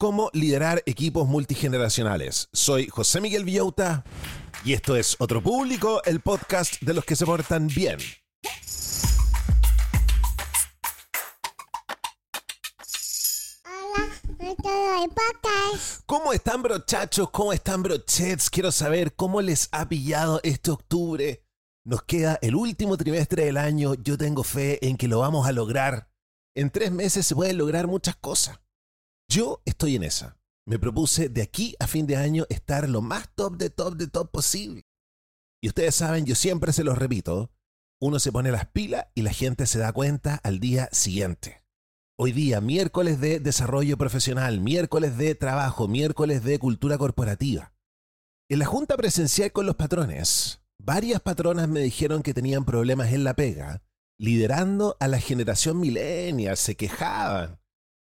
Cómo 0.00 0.30
liderar 0.32 0.82
equipos 0.86 1.28
multigeneracionales. 1.28 2.48
Soy 2.54 2.88
José 2.88 3.20
Miguel 3.20 3.44
Villauta 3.44 4.02
y 4.64 4.72
esto 4.72 4.96
es 4.96 5.14
Otro 5.18 5.42
Público, 5.42 6.02
el 6.06 6.20
podcast 6.20 6.80
de 6.80 6.94
los 6.94 7.04
que 7.04 7.16
se 7.16 7.26
portan 7.26 7.66
bien. 7.66 7.98
¿Cómo 16.06 16.32
están 16.32 16.62
brochachos? 16.62 17.28
¿Cómo 17.28 17.52
están 17.52 17.82
brochets? 17.82 18.48
Quiero 18.48 18.72
saber 18.72 19.14
cómo 19.14 19.42
les 19.42 19.68
ha 19.70 19.86
pillado 19.86 20.40
este 20.42 20.70
octubre. 20.70 21.44
Nos 21.84 22.04
queda 22.04 22.38
el 22.40 22.54
último 22.54 22.96
trimestre 22.96 23.44
del 23.44 23.58
año. 23.58 23.92
Yo 23.92 24.16
tengo 24.16 24.44
fe 24.44 24.78
en 24.80 24.96
que 24.96 25.08
lo 25.08 25.18
vamos 25.18 25.46
a 25.46 25.52
lograr. 25.52 26.08
En 26.54 26.70
tres 26.70 26.90
meses 26.90 27.26
se 27.26 27.34
pueden 27.34 27.58
lograr 27.58 27.86
muchas 27.86 28.16
cosas. 28.16 28.60
Yo 29.32 29.62
estoy 29.64 29.94
en 29.94 30.02
esa. 30.02 30.36
Me 30.66 30.80
propuse 30.80 31.28
de 31.28 31.42
aquí 31.42 31.76
a 31.78 31.86
fin 31.86 32.04
de 32.04 32.16
año 32.16 32.46
estar 32.48 32.88
lo 32.88 33.00
más 33.00 33.32
top 33.36 33.58
de 33.58 33.70
top 33.70 33.94
de 33.94 34.08
top 34.08 34.28
posible. 34.28 34.82
Y 35.62 35.68
ustedes 35.68 35.94
saben, 35.94 36.26
yo 36.26 36.34
siempre 36.34 36.72
se 36.72 36.82
los 36.82 36.98
repito, 36.98 37.52
uno 38.00 38.18
se 38.18 38.32
pone 38.32 38.50
las 38.50 38.66
pilas 38.66 39.06
y 39.14 39.22
la 39.22 39.32
gente 39.32 39.66
se 39.66 39.78
da 39.78 39.92
cuenta 39.92 40.40
al 40.42 40.58
día 40.58 40.88
siguiente. 40.90 41.62
Hoy 42.18 42.32
día, 42.32 42.60
miércoles 42.60 43.20
de 43.20 43.38
desarrollo 43.38 43.96
profesional, 43.96 44.60
miércoles 44.60 45.16
de 45.16 45.36
trabajo, 45.36 45.86
miércoles 45.86 46.42
de 46.42 46.58
cultura 46.58 46.98
corporativa. 46.98 47.72
En 48.48 48.58
la 48.58 48.66
junta 48.66 48.96
presencial 48.96 49.52
con 49.52 49.64
los 49.64 49.76
patrones, 49.76 50.60
varias 50.82 51.20
patronas 51.20 51.68
me 51.68 51.80
dijeron 51.80 52.24
que 52.24 52.34
tenían 52.34 52.64
problemas 52.64 53.12
en 53.12 53.22
la 53.22 53.34
pega, 53.34 53.80
liderando 54.18 54.96
a 54.98 55.06
la 55.06 55.20
generación 55.20 55.78
millennial, 55.78 56.56
se 56.56 56.74
quejaban. 56.74 57.60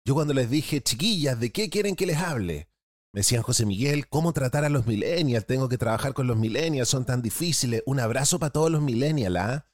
Yo 0.07 0.13
cuando 0.13 0.35
les 0.35 0.51
dije, 0.51 0.81
chiquillas, 0.81 1.39
¿de 1.39 1.51
qué 1.51 1.67
quieren 1.71 1.95
que 1.95 2.05
les 2.05 2.17
hable? 2.17 2.69
Me 3.11 3.21
decían, 3.21 3.41
José 3.41 3.65
Miguel, 3.65 4.07
¿cómo 4.07 4.33
tratar 4.33 4.63
a 4.63 4.69
los 4.69 4.85
millennials? 4.85 5.47
Tengo 5.47 5.67
que 5.67 5.79
trabajar 5.79 6.13
con 6.13 6.27
los 6.27 6.37
millennials, 6.37 6.89
son 6.89 7.05
tan 7.05 7.23
difíciles. 7.23 7.81
Un 7.87 7.99
abrazo 7.99 8.37
para 8.37 8.51
todos 8.51 8.69
los 8.69 8.83
millennials, 8.83 9.37
¿ah? 9.37 9.67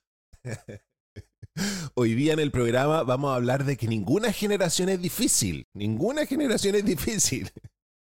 Hoy 1.96 2.14
día 2.14 2.32
en 2.32 2.40
el 2.40 2.52
programa 2.52 3.04
vamos 3.04 3.32
a 3.32 3.36
hablar 3.36 3.66
de 3.66 3.76
que 3.76 3.90
ninguna 3.90 4.32
generación 4.32 4.88
es 4.88 5.02
difícil. 5.02 5.68
Ninguna 5.74 6.26
generación 6.26 6.76
es 6.76 6.86
difícil. 6.86 7.52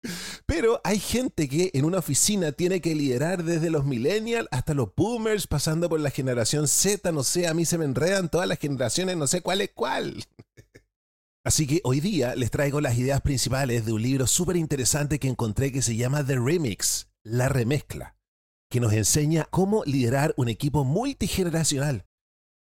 Pero 0.46 0.80
hay 0.84 1.00
gente 1.00 1.48
que 1.48 1.72
en 1.74 1.84
una 1.84 1.98
oficina 1.98 2.52
tiene 2.52 2.80
que 2.80 2.94
liderar 2.94 3.42
desde 3.42 3.70
los 3.70 3.84
millennials 3.84 4.46
hasta 4.52 4.72
los 4.72 4.94
boomers, 4.94 5.48
pasando 5.48 5.88
por 5.88 5.98
la 5.98 6.10
generación 6.10 6.68
Z, 6.68 7.10
no 7.10 7.24
sé, 7.24 7.48
a 7.48 7.54
mí 7.54 7.64
se 7.64 7.76
me 7.76 7.86
enredan 7.86 8.30
todas 8.30 8.46
las 8.46 8.60
generaciones, 8.60 9.16
no 9.16 9.26
sé 9.26 9.40
cuál 9.40 9.62
es 9.62 9.70
cuál. 9.74 10.22
Así 11.50 11.66
que 11.66 11.80
hoy 11.82 11.98
día 11.98 12.36
les 12.36 12.52
traigo 12.52 12.80
las 12.80 12.96
ideas 12.96 13.22
principales 13.22 13.84
de 13.84 13.92
un 13.92 14.00
libro 14.00 14.28
súper 14.28 14.54
interesante 14.54 15.18
que 15.18 15.26
encontré 15.26 15.72
que 15.72 15.82
se 15.82 15.96
llama 15.96 16.24
The 16.24 16.36
Remix, 16.36 17.08
la 17.24 17.48
remezcla, 17.48 18.14
que 18.70 18.78
nos 18.78 18.92
enseña 18.92 19.48
cómo 19.50 19.82
liderar 19.84 20.32
un 20.36 20.48
equipo 20.48 20.84
multigeneracional. 20.84 22.06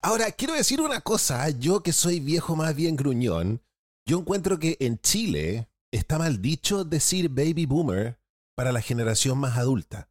Ahora, 0.01 0.31
quiero 0.31 0.53
decir 0.53 0.79
una 0.79 1.01
cosa, 1.01 1.49
yo 1.49 1.83
que 1.83 1.91
soy 1.91 2.21
viejo 2.21 2.55
más 2.55 2.77
bien 2.77 2.95
gruñón, 2.95 3.61
yo 4.07 4.19
encuentro 4.19 4.57
que 4.57 4.77
en 4.79 4.99
Chile 4.99 5.67
está 5.91 6.17
mal 6.17 6.41
dicho 6.41 6.85
decir 6.85 7.27
baby 7.27 7.65
boomer 7.65 8.21
para 8.55 8.71
la 8.71 8.79
generación 8.79 9.37
más 9.37 9.57
adulta. 9.57 10.09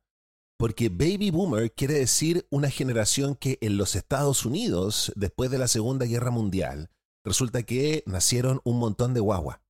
Porque 0.59 0.91
baby 0.91 1.31
boomer 1.31 1.73
quiere 1.73 1.95
decir 1.95 2.47
una 2.51 2.69
generación 2.69 3.37
que 3.37 3.57
en 3.63 3.79
los 3.79 3.97
Estados 3.97 4.45
Unidos, 4.45 5.15
después 5.17 5.51
de 5.51 5.57
la 5.57 5.67
Segunda 5.67 6.05
Guerra 6.05 6.31
Mundial, 6.31 6.91
resulta 7.27 7.65
que 7.65 8.03
nacieron 8.07 8.61
un 8.65 8.79
montón 8.79 9.13
de 9.13 9.21
guagua. 9.21 9.63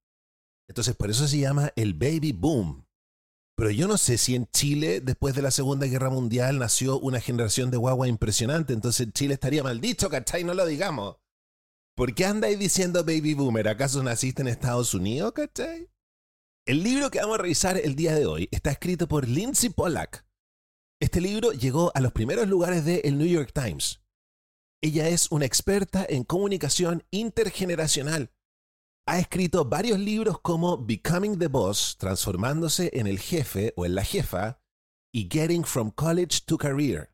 Entonces, 0.69 0.95
por 0.95 1.11
eso 1.11 1.27
se 1.27 1.39
llama 1.39 1.73
el 1.75 1.95
baby 1.95 2.33
boom. 2.33 2.87
Pero 3.57 3.71
yo 3.71 3.89
no 3.89 3.97
sé 3.97 4.19
si 4.19 4.35
en 4.35 4.47
Chile, 4.53 5.01
después 5.01 5.35
de 5.35 5.41
la 5.41 5.51
Segunda 5.51 5.87
Guerra 5.87 6.11
Mundial, 6.11 6.59
nació 6.59 6.99
una 7.01 7.21
generación 7.21 7.71
de 7.71 7.79
guagua 7.79 8.07
impresionante. 8.07 8.75
Entonces 8.75 9.09
Chile 9.15 9.35
estaría 9.35 9.63
maldito, 9.63 10.11
¿cachai? 10.11 10.45
No 10.45 10.53
lo 10.53 10.67
digamos. 10.67 11.17
¿Por 11.97 12.15
qué 12.15 12.27
andáis 12.27 12.59
diciendo 12.59 13.03
baby 13.03 13.33
boomer? 13.33 13.69
¿Acaso 13.69 14.03
naciste 14.03 14.43
en 14.43 14.49
Estados 14.49 14.93
Unidos, 14.93 15.33
cachai? 15.33 15.89
El 16.67 16.83
libro 16.83 17.11
que 17.11 17.21
vamos 17.21 17.39
a 17.39 17.43
revisar 17.43 17.79
el 17.79 17.97
día 17.97 18.15
de 18.15 18.27
hoy 18.27 18.49
está 18.51 18.71
escrito 18.73 19.09
por 19.09 19.27
Lindsay 19.27 19.71
Pollack. 19.71 20.27
Este 21.01 21.23
libro 21.23 21.53
llegó 21.53 21.93
a 21.95 22.01
los 22.01 22.13
primeros 22.13 22.49
lugares 22.49 22.85
de 22.85 23.01
El 23.05 23.17
New 23.17 23.27
York 23.27 23.53
Times. 23.55 24.03
Ella 24.87 25.09
es 25.09 25.33
una 25.33 25.47
experta 25.47 26.07
en 26.09 26.23
comunicación 26.23 27.03
intergeneracional. 27.11 28.31
Ha 29.09 29.19
escrito 29.19 29.65
varios 29.65 29.99
libros 29.99 30.39
como 30.41 30.79
Becoming 30.79 31.41
the 31.41 31.49
Boss, 31.49 31.97
transformándose 31.99 32.91
en 32.93 33.09
el 33.09 33.19
jefe 33.19 33.75
o 33.77 33.85
en 33.85 33.97
la 33.97 34.05
jefa, 34.05 34.63
y 35.13 35.29
Getting 35.29 35.65
from 35.65 35.91
College 35.91 36.43
to 36.47 36.57
Career, 36.57 37.13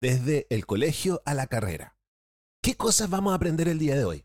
desde 0.00 0.46
el 0.48 0.64
colegio 0.64 1.20
a 1.26 1.34
la 1.34 1.48
carrera. 1.48 1.98
¿Qué 2.62 2.78
cosas 2.78 3.10
vamos 3.10 3.32
a 3.32 3.36
aprender 3.36 3.68
el 3.68 3.78
día 3.78 3.94
de 3.94 4.06
hoy? 4.06 4.24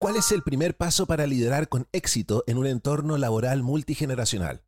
¿Cuál 0.00 0.16
es 0.16 0.32
el 0.32 0.42
primer 0.42 0.76
paso 0.76 1.06
para 1.06 1.28
liderar 1.28 1.68
con 1.68 1.86
éxito 1.92 2.42
en 2.48 2.58
un 2.58 2.66
entorno 2.66 3.18
laboral 3.18 3.62
multigeneracional? 3.62 4.64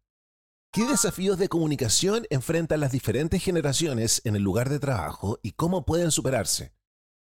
¿Qué 0.72 0.86
desafíos 0.86 1.38
de 1.38 1.48
comunicación 1.48 2.24
enfrentan 2.30 2.78
las 2.78 2.92
diferentes 2.92 3.42
generaciones 3.42 4.22
en 4.24 4.36
el 4.36 4.42
lugar 4.42 4.68
de 4.68 4.78
trabajo 4.78 5.40
y 5.42 5.54
cómo 5.54 5.84
pueden 5.84 6.12
superarse? 6.12 6.75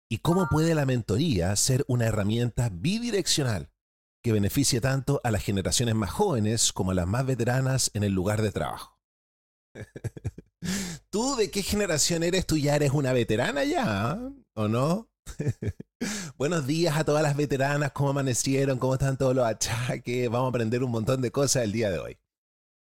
¿Y 0.09 0.19
cómo 0.19 0.47
puede 0.49 0.77
la 0.77 0.87
mentoría 0.87 1.55
ser 1.57 1.85
una 1.89 2.07
herramienta 2.07 2.69
bidireccional 2.73 3.73
que 4.23 4.31
beneficie 4.31 4.81
tanto 4.81 5.21
a 5.25 5.33
las 5.33 5.43
generaciones 5.43 5.97
más 5.97 6.11
jóvenes 6.11 6.73
como 6.73 6.93
a 6.93 6.95
las 6.95 7.09
más 7.09 7.27
veteranas 7.27 7.91
en 7.93 8.05
el 8.05 8.13
lugar 8.13 8.41
de 8.41 8.53
trabajo? 8.53 9.01
¿Tú 11.11 11.35
de 11.35 11.51
qué 11.51 11.63
generación 11.63 12.23
eres? 12.23 12.47
¿Tú 12.47 12.57
ya 12.57 12.77
eres 12.77 12.93
una 12.93 13.13
veterana 13.13 13.65
ya? 13.65 14.17
¿O 14.55 14.69
no? 14.69 15.11
Buenos 16.39 16.69
días 16.69 16.97
a 16.97 17.03
todas 17.03 17.25
las 17.25 17.37
veteranas, 17.37 17.91
¿cómo 17.91 18.11
amanecieron? 18.11 18.79
¿Cómo 18.79 18.95
están 18.95 19.17
todos 19.17 19.35
los 19.35 19.45
achaques? 19.45 20.31
Vamos 20.31 20.47
a 20.47 20.51
aprender 20.51 20.85
un 20.85 20.93
montón 20.93 21.21
de 21.21 21.33
cosas 21.33 21.65
el 21.65 21.73
día 21.73 21.91
de 21.91 21.99
hoy. 21.99 22.19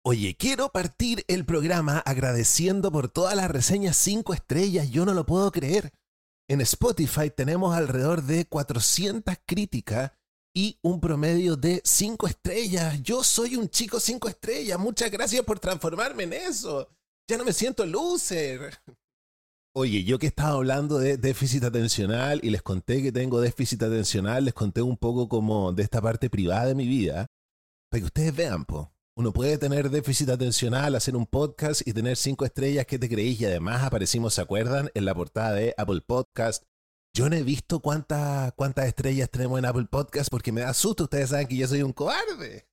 Oye, 0.04 0.34
quiero 0.36 0.70
partir 0.70 1.24
el 1.28 1.44
programa 1.44 1.98
agradeciendo 1.98 2.90
por 2.90 3.08
todas 3.08 3.36
las 3.36 3.48
reseñas 3.48 3.96
5 3.96 4.34
estrellas, 4.34 4.90
yo 4.90 5.06
no 5.06 5.14
lo 5.14 5.24
puedo 5.24 5.52
creer. 5.52 5.92
En 6.48 6.60
Spotify 6.60 7.30
tenemos 7.30 7.74
alrededor 7.74 8.22
de 8.22 8.44
400 8.46 9.34
críticas 9.46 10.12
y 10.54 10.78
un 10.82 11.00
promedio 11.00 11.56
de 11.56 11.80
5 11.84 12.26
estrellas. 12.26 13.02
Yo 13.02 13.24
soy 13.24 13.56
un 13.56 13.68
chico 13.68 14.00
5 14.00 14.28
estrellas. 14.28 14.78
Muchas 14.78 15.10
gracias 15.10 15.42
por 15.44 15.58
transformarme 15.58 16.24
en 16.24 16.34
eso. 16.34 16.88
Ya 17.28 17.38
no 17.38 17.44
me 17.44 17.52
siento 17.52 17.86
loser. 17.86 18.78
Oye, 19.74 20.04
yo 20.04 20.18
que 20.18 20.26
estaba 20.26 20.50
hablando 20.50 20.98
de 20.98 21.16
déficit 21.16 21.64
atencional 21.64 22.40
y 22.42 22.50
les 22.50 22.60
conté 22.60 23.02
que 23.02 23.10
tengo 23.10 23.40
déficit 23.40 23.82
atencional, 23.82 24.44
les 24.44 24.52
conté 24.52 24.82
un 24.82 24.98
poco 24.98 25.30
como 25.30 25.72
de 25.72 25.82
esta 25.82 26.02
parte 26.02 26.28
privada 26.28 26.66
de 26.66 26.74
mi 26.74 26.86
vida, 26.86 27.26
para 27.90 28.00
que 28.00 28.06
ustedes 28.06 28.36
vean, 28.36 28.66
po. 28.66 28.91
Uno 29.14 29.30
puede 29.30 29.58
tener 29.58 29.90
déficit 29.90 30.30
atencional, 30.30 30.94
hacer 30.94 31.16
un 31.16 31.26
podcast 31.26 31.86
y 31.86 31.92
tener 31.92 32.16
cinco 32.16 32.46
estrellas, 32.46 32.86
¿qué 32.86 32.98
te 32.98 33.10
creéis? 33.10 33.38
Y 33.42 33.44
además 33.44 33.82
aparecimos, 33.82 34.32
¿se 34.32 34.40
acuerdan? 34.40 34.90
En 34.94 35.04
la 35.04 35.14
portada 35.14 35.52
de 35.52 35.74
Apple 35.76 36.00
Podcast. 36.00 36.64
Yo 37.14 37.28
no 37.28 37.36
he 37.36 37.42
visto 37.42 37.80
cuántas, 37.80 38.54
cuántas 38.54 38.86
estrellas 38.86 39.28
tenemos 39.28 39.58
en 39.58 39.66
Apple 39.66 39.84
Podcast 39.90 40.30
porque 40.30 40.50
me 40.50 40.62
da 40.62 40.72
susto. 40.72 41.04
Ustedes 41.04 41.28
saben 41.28 41.46
que 41.46 41.56
yo 41.56 41.68
soy 41.68 41.82
un 41.82 41.92
cobarde. 41.92 42.66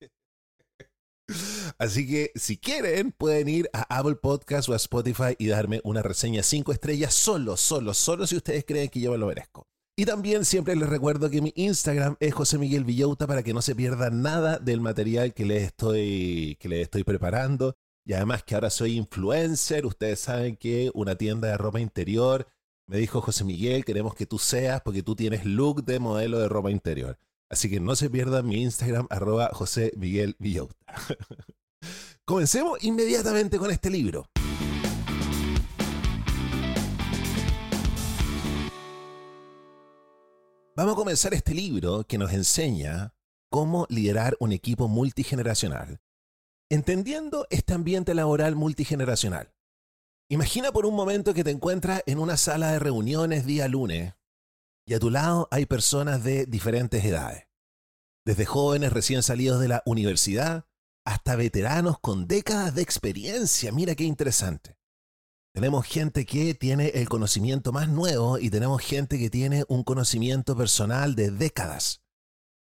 Así 1.78 2.08
que 2.08 2.32
si 2.34 2.56
quieren, 2.56 3.12
pueden 3.12 3.46
ir 3.50 3.68
a 3.74 3.98
Apple 3.98 4.16
Podcast 4.16 4.70
o 4.70 4.72
a 4.72 4.76
Spotify 4.76 5.36
y 5.38 5.48
darme 5.48 5.82
una 5.84 6.00
reseña 6.00 6.42
5 6.42 6.72
estrellas 6.72 7.12
solo, 7.12 7.58
solo, 7.58 7.92
solo 7.92 8.26
si 8.26 8.36
ustedes 8.36 8.64
creen 8.64 8.88
que 8.88 9.00
yo 9.00 9.12
me 9.12 9.18
lo 9.18 9.26
merezco. 9.26 9.69
Y 10.00 10.06
también 10.06 10.46
siempre 10.46 10.74
les 10.76 10.88
recuerdo 10.88 11.28
que 11.28 11.42
mi 11.42 11.52
Instagram 11.56 12.16
es 12.20 12.32
José 12.32 12.56
Miguel 12.56 12.84
Villauta 12.84 13.26
para 13.26 13.42
que 13.42 13.52
no 13.52 13.60
se 13.60 13.74
pierda 13.74 14.08
nada 14.08 14.58
del 14.58 14.80
material 14.80 15.34
que 15.34 15.44
les 15.44 15.64
estoy, 15.64 16.56
que 16.58 16.80
estoy 16.80 17.04
preparando. 17.04 17.76
Y 18.06 18.14
además 18.14 18.42
que 18.42 18.54
ahora 18.54 18.70
soy 18.70 18.96
influencer, 18.96 19.84
ustedes 19.84 20.20
saben 20.20 20.56
que 20.56 20.90
una 20.94 21.16
tienda 21.16 21.48
de 21.48 21.58
ropa 21.58 21.80
interior 21.80 22.46
me 22.86 22.96
dijo 22.96 23.20
José 23.20 23.44
Miguel, 23.44 23.84
queremos 23.84 24.14
que 24.14 24.24
tú 24.24 24.38
seas 24.38 24.80
porque 24.80 25.02
tú 25.02 25.14
tienes 25.14 25.44
look 25.44 25.84
de 25.84 25.98
modelo 25.98 26.38
de 26.38 26.48
ropa 26.48 26.70
interior. 26.70 27.18
Así 27.50 27.68
que 27.68 27.78
no 27.78 27.94
se 27.94 28.08
pierdan 28.08 28.46
mi 28.46 28.62
Instagram, 28.62 29.06
arroba 29.10 29.50
José 29.52 29.92
Miguel 29.98 30.34
Villauta. 30.38 30.74
Comencemos 32.24 32.82
inmediatamente 32.82 33.58
con 33.58 33.70
este 33.70 33.90
libro. 33.90 34.24
Vamos 40.80 40.94
a 40.94 40.96
comenzar 40.96 41.34
este 41.34 41.52
libro 41.52 42.04
que 42.04 42.16
nos 42.16 42.32
enseña 42.32 43.14
cómo 43.50 43.86
liderar 43.90 44.34
un 44.40 44.50
equipo 44.50 44.88
multigeneracional, 44.88 46.00
entendiendo 46.70 47.46
este 47.50 47.74
ambiente 47.74 48.14
laboral 48.14 48.56
multigeneracional. 48.56 49.52
Imagina 50.30 50.72
por 50.72 50.86
un 50.86 50.94
momento 50.94 51.34
que 51.34 51.44
te 51.44 51.50
encuentras 51.50 52.02
en 52.06 52.18
una 52.18 52.38
sala 52.38 52.72
de 52.72 52.78
reuniones 52.78 53.44
día 53.44 53.68
lunes 53.68 54.14
y 54.86 54.94
a 54.94 54.98
tu 54.98 55.10
lado 55.10 55.48
hay 55.50 55.66
personas 55.66 56.24
de 56.24 56.46
diferentes 56.46 57.04
edades, 57.04 57.46
desde 58.24 58.46
jóvenes 58.46 58.90
recién 58.90 59.22
salidos 59.22 59.60
de 59.60 59.68
la 59.68 59.82
universidad 59.84 60.64
hasta 61.04 61.36
veteranos 61.36 62.00
con 62.00 62.26
décadas 62.26 62.74
de 62.74 62.80
experiencia. 62.80 63.70
Mira 63.70 63.94
qué 63.94 64.04
interesante. 64.04 64.79
Tenemos 65.52 65.84
gente 65.84 66.24
que 66.24 66.54
tiene 66.54 66.88
el 66.88 67.08
conocimiento 67.08 67.72
más 67.72 67.88
nuevo 67.88 68.38
y 68.38 68.50
tenemos 68.50 68.80
gente 68.82 69.18
que 69.18 69.30
tiene 69.30 69.64
un 69.68 69.82
conocimiento 69.82 70.56
personal 70.56 71.16
de 71.16 71.32
décadas. 71.32 72.02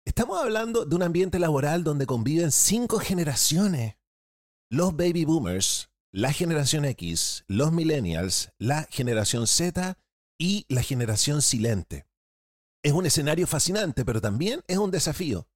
Estamos 0.04 0.40
hablando 0.40 0.84
de 0.84 0.94
un 0.94 1.02
ambiente 1.02 1.38
laboral 1.38 1.84
donde 1.84 2.06
conviven 2.06 2.52
cinco 2.52 2.98
generaciones. 2.98 3.96
Los 4.70 4.94
baby 4.94 5.24
boomers, 5.24 5.90
la 6.12 6.32
generación 6.32 6.84
X, 6.84 7.44
los 7.48 7.72
millennials, 7.72 8.52
la 8.58 8.86
generación 8.90 9.46
Z 9.46 9.98
y 10.38 10.66
la 10.68 10.82
generación 10.82 11.40
silente. 11.40 12.06
Es 12.84 12.92
un 12.92 13.06
escenario 13.06 13.46
fascinante, 13.46 14.04
pero 14.04 14.20
también 14.20 14.62
es 14.68 14.76
un 14.76 14.90
desafío. 14.90 15.48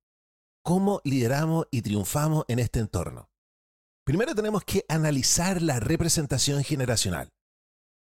¿Cómo 0.62 1.00
lideramos 1.04 1.66
y 1.70 1.82
triunfamos 1.82 2.44
en 2.48 2.58
este 2.58 2.80
entorno? 2.80 3.29
Primero 4.10 4.34
tenemos 4.34 4.64
que 4.64 4.84
analizar 4.88 5.62
la 5.62 5.78
representación 5.78 6.64
generacional. 6.64 7.28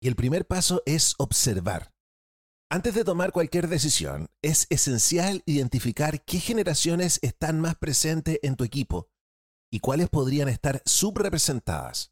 Y 0.03 0.09
el 0.09 0.17
primer 0.17 0.49
paso 0.49 0.83
es 0.85 1.15
observar. 1.19 1.93
Antes 2.69 2.97
de 2.97 3.05
tomar 3.05 3.31
cualquier 3.31 3.69
decisión, 3.69 4.27
es 4.43 4.67
esencial 4.69 5.45
identificar 5.47 6.25
qué 6.25 6.41
generaciones 6.41 7.21
están 7.23 7.61
más 7.61 7.77
presentes 7.77 8.41
en 8.43 8.57
tu 8.57 8.65
equipo 8.65 9.11
y 9.73 9.79
cuáles 9.79 10.09
podrían 10.09 10.49
estar 10.49 10.83
subrepresentadas. 10.87 12.11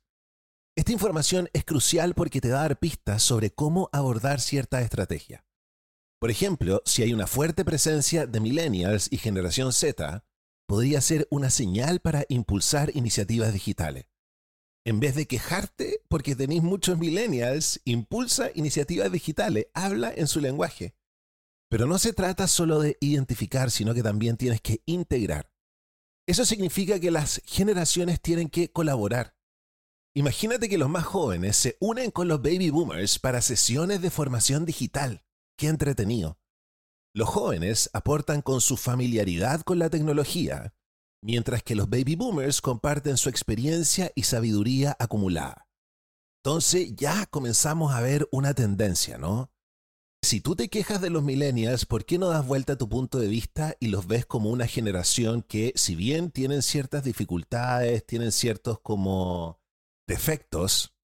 Esta 0.77 0.93
información 0.93 1.49
es 1.53 1.65
crucial 1.65 2.15
porque 2.15 2.41
te 2.41 2.51
da 2.51 2.61
dar 2.61 2.79
pistas 2.79 3.25
sobre 3.25 3.51
cómo 3.51 3.91
abordar 3.93 4.41
cierta 4.41 4.83
estrategia. 4.83 5.45
Por 6.21 6.31
ejemplo, 6.31 6.81
si 6.85 7.03
hay 7.03 7.13
una 7.13 7.27
fuerte 7.27 7.65
presencia 7.65 8.29
de 8.29 8.39
millennials 8.39 9.09
y 9.11 9.17
generación 9.17 9.73
Z, 9.73 10.25
podría 10.71 11.01
ser 11.01 11.27
una 11.33 11.51
señal 11.51 11.99
para 11.99 12.25
impulsar 12.29 12.93
iniciativas 12.95 13.53
digitales. 13.53 14.07
En 14.87 15.01
vez 15.01 15.17
de 15.17 15.27
quejarte 15.27 16.01
porque 16.07 16.37
tenéis 16.37 16.63
muchos 16.63 16.97
millennials, 16.97 17.81
impulsa 17.85 18.53
iniciativas 18.55 19.11
digitales, 19.11 19.67
habla 19.75 20.13
en 20.15 20.29
su 20.29 20.39
lenguaje. 20.39 20.95
Pero 21.69 21.89
no 21.89 21.99
se 21.99 22.13
trata 22.13 22.47
solo 22.47 22.79
de 22.79 22.97
identificar, 23.01 23.73
sino 23.73 23.95
que 23.95 24.05
también 24.05 24.37
tienes 24.37 24.61
que 24.61 24.81
integrar. 24.87 25.51
Eso 26.29 26.45
significa 26.45 27.01
que 27.01 27.11
las 27.11 27.43
generaciones 27.47 28.21
tienen 28.21 28.49
que 28.49 28.71
colaborar. 28.71 29.35
Imagínate 30.15 30.69
que 30.69 30.79
los 30.79 30.89
más 30.89 31.05
jóvenes 31.05 31.57
se 31.57 31.79
unen 31.81 32.13
con 32.13 32.29
los 32.29 32.43
baby 32.43 32.71
boomers 32.71 33.19
para 33.19 33.43
sesiones 33.43 34.03
de 34.03 34.11
formación 34.11 34.67
digital. 34.67 35.25
Qué 35.59 35.67
entretenido. 35.67 36.40
Los 37.13 37.29
jóvenes 37.29 37.91
aportan 37.93 38.41
con 38.41 38.61
su 38.61 38.77
familiaridad 38.77 39.63
con 39.63 39.79
la 39.79 39.91
tecnología, 39.91 40.75
mientras 41.23 41.63
que 41.63 41.75
los 41.75 41.91
baby 41.91 42.15
boomers 42.15 42.61
comparten 42.61 43.17
su 43.17 43.29
experiencia 43.29 44.13
y 44.15 44.23
sabiduría 44.23 44.97
acumulada. 44.99 45.67
Entonces 46.43 46.95
ya 46.95 47.27
comenzamos 47.27 47.93
a 47.93 48.01
ver 48.01 48.29
una 48.31 48.55
tendencia, 48.55 49.19
¿no? 49.19 49.53
Si 50.23 50.41
tú 50.41 50.55
te 50.55 50.69
quejas 50.69 51.01
de 51.01 51.11
los 51.11 51.23
millennials, 51.23 51.87
¿por 51.87 52.05
qué 52.05 52.19
no 52.19 52.29
das 52.29 52.47
vuelta 52.47 52.75
a 52.75 52.79
tu 52.79 52.89
punto 52.89 53.19
de 53.19 53.27
vista 53.27 53.75
y 53.81 53.89
los 53.89 54.07
ves 54.07 54.27
como 54.27 54.51
una 54.51 54.67
generación 54.67 55.43
que, 55.43 55.73
si 55.77 55.97
bien 55.97 56.31
tienen 56.31 56.63
ciertas 56.63 57.05
dificultades, 57.05 58.07
tienen 58.07 58.31
ciertos 58.31 58.81
como 58.81 59.61
defectos, 60.07 60.95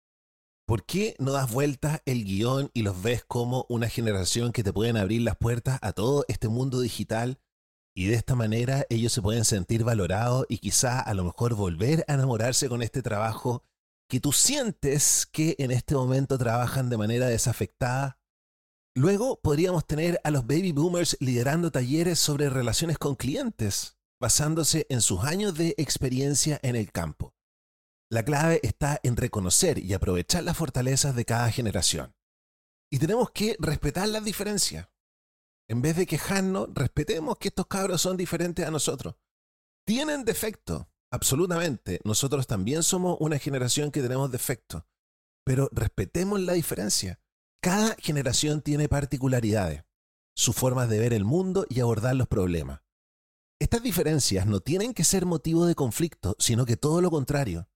¿por 0.66 0.84
qué 0.84 1.14
no 1.18 1.32
das 1.32 1.50
vuelta 1.50 2.02
el 2.06 2.24
guion 2.24 2.70
y 2.74 2.82
los 2.82 3.00
ves 3.00 3.24
como 3.24 3.66
una 3.68 3.88
generación 3.88 4.52
que 4.52 4.64
te 4.64 4.72
pueden 4.72 4.96
abrir 4.96 5.22
las 5.22 5.36
puertas 5.36 5.78
a 5.80 5.92
todo 5.92 6.24
este 6.28 6.48
mundo 6.48 6.80
digital? 6.80 7.38
Y 7.94 8.06
de 8.06 8.14
esta 8.14 8.34
manera 8.34 8.84
ellos 8.90 9.12
se 9.12 9.22
pueden 9.22 9.44
sentir 9.44 9.84
valorados 9.84 10.44
y 10.48 10.58
quizá 10.58 11.00
a 11.00 11.14
lo 11.14 11.24
mejor 11.24 11.54
volver 11.54 12.04
a 12.08 12.14
enamorarse 12.14 12.68
con 12.68 12.82
este 12.82 13.00
trabajo 13.00 13.64
que 14.08 14.20
tú 14.20 14.32
sientes 14.32 15.26
que 15.26 15.56
en 15.58 15.70
este 15.70 15.94
momento 15.94 16.36
trabajan 16.36 16.90
de 16.90 16.98
manera 16.98 17.26
desafectada. 17.26 18.18
Luego 18.94 19.40
podríamos 19.40 19.86
tener 19.86 20.20
a 20.24 20.30
los 20.30 20.46
baby 20.46 20.72
boomers 20.72 21.16
liderando 21.20 21.70
talleres 21.70 22.18
sobre 22.18 22.50
relaciones 22.50 22.98
con 22.98 23.14
clientes, 23.14 23.96
basándose 24.20 24.86
en 24.88 25.00
sus 25.00 25.24
años 25.24 25.54
de 25.54 25.74
experiencia 25.78 26.58
en 26.62 26.76
el 26.76 26.90
campo. 26.92 27.35
La 28.08 28.24
clave 28.24 28.60
está 28.62 29.00
en 29.02 29.16
reconocer 29.16 29.78
y 29.78 29.92
aprovechar 29.92 30.44
las 30.44 30.56
fortalezas 30.56 31.16
de 31.16 31.24
cada 31.24 31.50
generación. 31.50 32.14
Y 32.88 33.00
tenemos 33.00 33.32
que 33.32 33.56
respetar 33.58 34.08
las 34.08 34.24
diferencias. 34.24 34.88
En 35.68 35.82
vez 35.82 35.96
de 35.96 36.06
quejarnos, 36.06 36.68
respetemos 36.72 37.36
que 37.38 37.48
estos 37.48 37.66
cabros 37.66 38.00
son 38.00 38.16
diferentes 38.16 38.64
a 38.64 38.70
nosotros. 38.70 39.16
Tienen 39.84 40.24
defecto, 40.24 40.88
absolutamente. 41.10 42.00
Nosotros 42.04 42.46
también 42.46 42.84
somos 42.84 43.16
una 43.18 43.40
generación 43.40 43.90
que 43.90 44.02
tenemos 44.02 44.30
defecto. 44.30 44.86
Pero 45.44 45.68
respetemos 45.72 46.38
la 46.40 46.52
diferencia. 46.52 47.20
Cada 47.60 47.96
generación 47.98 48.62
tiene 48.62 48.88
particularidades, 48.88 49.82
sus 50.36 50.54
formas 50.54 50.88
de 50.88 51.00
ver 51.00 51.12
el 51.12 51.24
mundo 51.24 51.66
y 51.68 51.80
abordar 51.80 52.14
los 52.14 52.28
problemas. 52.28 52.82
Estas 53.58 53.82
diferencias 53.82 54.46
no 54.46 54.60
tienen 54.60 54.94
que 54.94 55.02
ser 55.02 55.26
motivo 55.26 55.66
de 55.66 55.74
conflicto, 55.74 56.36
sino 56.38 56.66
que 56.66 56.76
todo 56.76 57.00
lo 57.00 57.10
contrario 57.10 57.68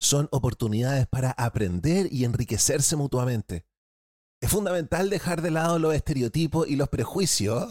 son 0.00 0.28
oportunidades 0.30 1.06
para 1.06 1.30
aprender 1.32 2.08
y 2.12 2.24
enriquecerse 2.24 2.96
mutuamente. 2.96 3.66
Es 4.40 4.50
fundamental 4.50 5.10
dejar 5.10 5.42
de 5.42 5.50
lado 5.50 5.78
los 5.78 5.94
estereotipos 5.94 6.68
y 6.68 6.76
los 6.76 6.88
prejuicios. 6.88 7.68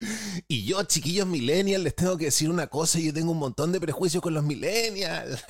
y 0.48 0.64
yo, 0.64 0.82
chiquillos 0.84 1.26
millennials, 1.26 1.82
les 1.82 1.96
tengo 1.96 2.16
que 2.16 2.26
decir 2.26 2.48
una 2.50 2.68
cosa, 2.68 3.00
yo 3.00 3.12
tengo 3.12 3.32
un 3.32 3.38
montón 3.38 3.72
de 3.72 3.80
prejuicios 3.80 4.22
con 4.22 4.34
los 4.34 4.44
millennials. 4.44 5.44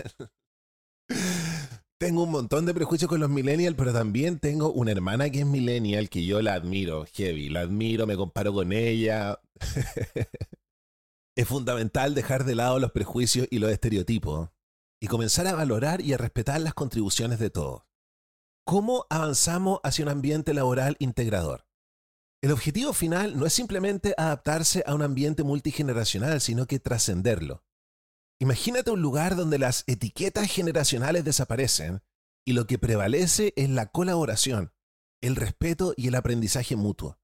tengo 1.99 2.23
un 2.23 2.31
montón 2.31 2.65
de 2.65 2.73
prejuicios 2.73 3.09
con 3.09 3.21
los 3.21 3.29
millennials, 3.29 3.77
pero 3.77 3.93
también 3.93 4.39
tengo 4.39 4.73
una 4.73 4.93
hermana 4.93 5.29
que 5.29 5.41
es 5.41 5.47
millennial 5.47 6.09
que 6.09 6.25
yo 6.25 6.41
la 6.41 6.55
admiro, 6.55 7.05
heavy, 7.13 7.51
la 7.51 7.61
admiro, 7.61 8.07
me 8.07 8.17
comparo 8.17 8.55
con 8.55 8.73
ella. 8.73 9.39
es 11.37 11.47
fundamental 11.47 12.15
dejar 12.15 12.45
de 12.45 12.55
lado 12.55 12.79
los 12.79 12.93
prejuicios 12.93 13.47
y 13.51 13.59
los 13.59 13.71
estereotipos 13.71 14.49
y 15.03 15.09
comenzar 15.09 15.49
a 15.49 15.55
valorar 15.55 16.01
y 16.01 16.13
a 16.13 16.17
respetar 16.17 16.61
las 16.61 16.75
contribuciones 16.75 17.41
de 17.41 17.51
todos. 17.51 17.83
¿Cómo 18.65 19.05
avanzamos 19.11 19.81
hacia 19.83 20.05
un 20.05 20.09
ambiente 20.09 20.55
laboral 20.55 20.95
integrador? 21.01 21.67
El 22.41 22.53
objetivo 22.53 22.93
final 22.93 23.37
no 23.37 23.45
es 23.45 23.53
simplemente 23.53 24.15
adaptarse 24.17 24.85
a 24.87 24.95
un 24.95 25.03
ambiente 25.03 25.43
multigeneracional, 25.43 26.41
sino 26.41 26.69
que 26.69 26.79
trascenderlo. 26.79 27.65
Imagínate 28.39 28.93
un 28.93 29.03
lugar 29.03 29.35
donde 29.35 29.59
las 29.59 29.83
etiquetas 29.89 30.49
generacionales 30.49 31.25
desaparecen 31.25 32.01
y 32.47 32.53
lo 32.53 32.69
que 32.69 32.79
prevalece 32.79 33.55
es 33.57 33.71
la 33.71 33.87
colaboración, 33.87 34.73
el 35.21 35.35
respeto 35.35 35.95
y 35.97 36.07
el 36.07 36.15
aprendizaje 36.15 36.77
mutuo. 36.77 37.19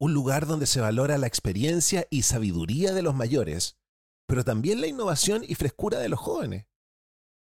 Un 0.00 0.12
lugar 0.12 0.48
donde 0.48 0.66
se 0.66 0.80
valora 0.80 1.18
la 1.18 1.28
experiencia 1.28 2.08
y 2.10 2.22
sabiduría 2.22 2.92
de 2.92 3.02
los 3.02 3.14
mayores, 3.14 3.78
pero 4.26 4.42
también 4.42 4.80
la 4.80 4.88
innovación 4.88 5.44
y 5.46 5.54
frescura 5.54 6.00
de 6.00 6.08
los 6.08 6.18
jóvenes. 6.18 6.66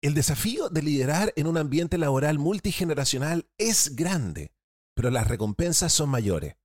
El 0.06 0.14
desafío 0.14 0.70
de 0.70 0.84
liderar 0.84 1.34
en 1.36 1.48
un 1.48 1.58
ambiente 1.58 1.98
laboral 1.98 2.38
multigeneracional 2.38 3.50
es 3.58 3.96
grande, 3.96 4.54
pero 4.94 5.10
las 5.10 5.28
recompensas 5.28 5.92
son 5.94 6.10
mayores. 6.10 6.58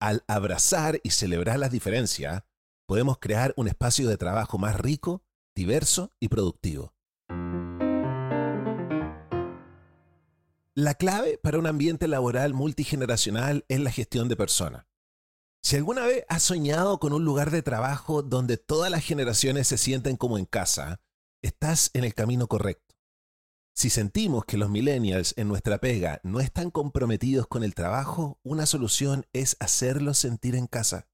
Al 0.00 0.22
abrazar 0.28 1.00
y 1.02 1.10
celebrar 1.10 1.58
las 1.58 1.72
diferencias, 1.72 2.44
podemos 2.86 3.18
crear 3.18 3.52
un 3.56 3.66
espacio 3.66 4.08
de 4.08 4.16
trabajo 4.16 4.56
más 4.56 4.78
rico, 4.78 5.24
diverso 5.52 6.12
y 6.20 6.28
productivo. 6.28 6.94
La 10.76 10.94
clave 10.94 11.40
para 11.42 11.58
un 11.58 11.66
ambiente 11.66 12.06
laboral 12.06 12.54
multigeneracional 12.54 13.64
es 13.66 13.80
la 13.80 13.90
gestión 13.90 14.28
de 14.28 14.36
personas. 14.36 14.86
Si 15.60 15.74
alguna 15.74 16.06
vez 16.06 16.24
has 16.28 16.44
soñado 16.44 17.00
con 17.00 17.14
un 17.14 17.24
lugar 17.24 17.50
de 17.50 17.62
trabajo 17.62 18.22
donde 18.22 18.58
todas 18.58 18.92
las 18.92 19.04
generaciones 19.04 19.66
se 19.66 19.76
sienten 19.76 20.16
como 20.16 20.38
en 20.38 20.44
casa, 20.44 21.00
estás 21.42 21.90
en 21.94 22.04
el 22.04 22.14
camino 22.14 22.46
correcto. 22.46 22.96
Si 23.74 23.88
sentimos 23.88 24.44
que 24.44 24.58
los 24.58 24.68
millennials 24.68 25.34
en 25.38 25.48
nuestra 25.48 25.78
pega 25.78 26.20
no 26.22 26.40
están 26.40 26.70
comprometidos 26.70 27.46
con 27.46 27.64
el 27.64 27.74
trabajo, 27.74 28.38
una 28.42 28.66
solución 28.66 29.26
es 29.32 29.56
hacerlos 29.60 30.18
sentir 30.18 30.54
en 30.54 30.66
casa. 30.66 31.08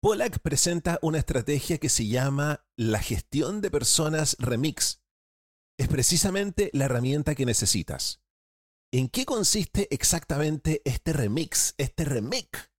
Pollack 0.00 0.38
presenta 0.38 1.00
una 1.02 1.18
estrategia 1.18 1.78
que 1.78 1.88
se 1.88 2.06
llama 2.06 2.64
la 2.76 3.00
gestión 3.00 3.60
de 3.60 3.70
personas 3.70 4.36
remix. 4.38 5.02
Es 5.76 5.88
precisamente 5.88 6.70
la 6.72 6.84
herramienta 6.84 7.34
que 7.34 7.44
necesitas. 7.46 8.22
¿En 8.92 9.08
qué 9.08 9.24
consiste 9.24 9.92
exactamente 9.92 10.82
este 10.84 11.12
remix, 11.12 11.74
este 11.78 12.04
remix? 12.04 12.70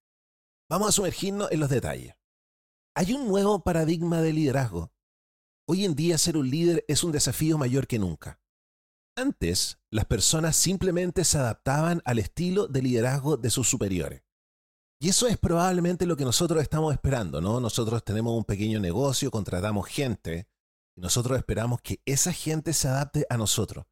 Vamos 0.69 0.89
a 0.89 0.91
sumergirnos 0.93 1.51
en 1.51 1.59
los 1.59 1.69
detalles. 1.69 2.15
Hay 2.95 3.13
un 3.13 3.27
nuevo 3.27 3.63
paradigma 3.63 4.21
de 4.21 4.33
liderazgo. 4.33 4.93
Hoy 5.71 5.85
en 5.85 5.93
día 5.93 6.17
ser 6.17 6.35
un 6.35 6.49
líder 6.49 6.83
es 6.87 7.03
un 7.03 7.11
desafío 7.11 7.59
mayor 7.59 7.85
que 7.85 7.99
nunca. 7.99 8.41
Antes, 9.15 9.77
las 9.91 10.05
personas 10.05 10.55
simplemente 10.55 11.23
se 11.23 11.37
adaptaban 11.37 12.01
al 12.05 12.17
estilo 12.17 12.65
de 12.65 12.81
liderazgo 12.81 13.37
de 13.37 13.51
sus 13.51 13.69
superiores. 13.69 14.23
Y 14.99 15.09
eso 15.09 15.27
es 15.27 15.37
probablemente 15.37 16.07
lo 16.07 16.17
que 16.17 16.25
nosotros 16.25 16.63
estamos 16.63 16.91
esperando, 16.91 17.39
¿no? 17.39 17.59
Nosotros 17.59 18.03
tenemos 18.03 18.35
un 18.35 18.45
pequeño 18.45 18.79
negocio, 18.79 19.29
contratamos 19.29 19.87
gente 19.87 20.47
y 20.97 21.01
nosotros 21.01 21.37
esperamos 21.37 21.81
que 21.83 22.01
esa 22.03 22.33
gente 22.33 22.73
se 22.73 22.87
adapte 22.87 23.27
a 23.29 23.37
nosotros. 23.37 23.85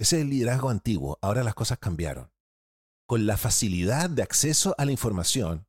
Ese 0.00 0.16
es 0.16 0.22
el 0.22 0.30
liderazgo 0.30 0.70
antiguo, 0.70 1.18
ahora 1.20 1.44
las 1.44 1.54
cosas 1.54 1.76
cambiaron. 1.76 2.32
Con 3.06 3.26
la 3.26 3.36
facilidad 3.36 4.08
de 4.08 4.22
acceso 4.22 4.74
a 4.78 4.86
la 4.86 4.92
información, 4.92 5.66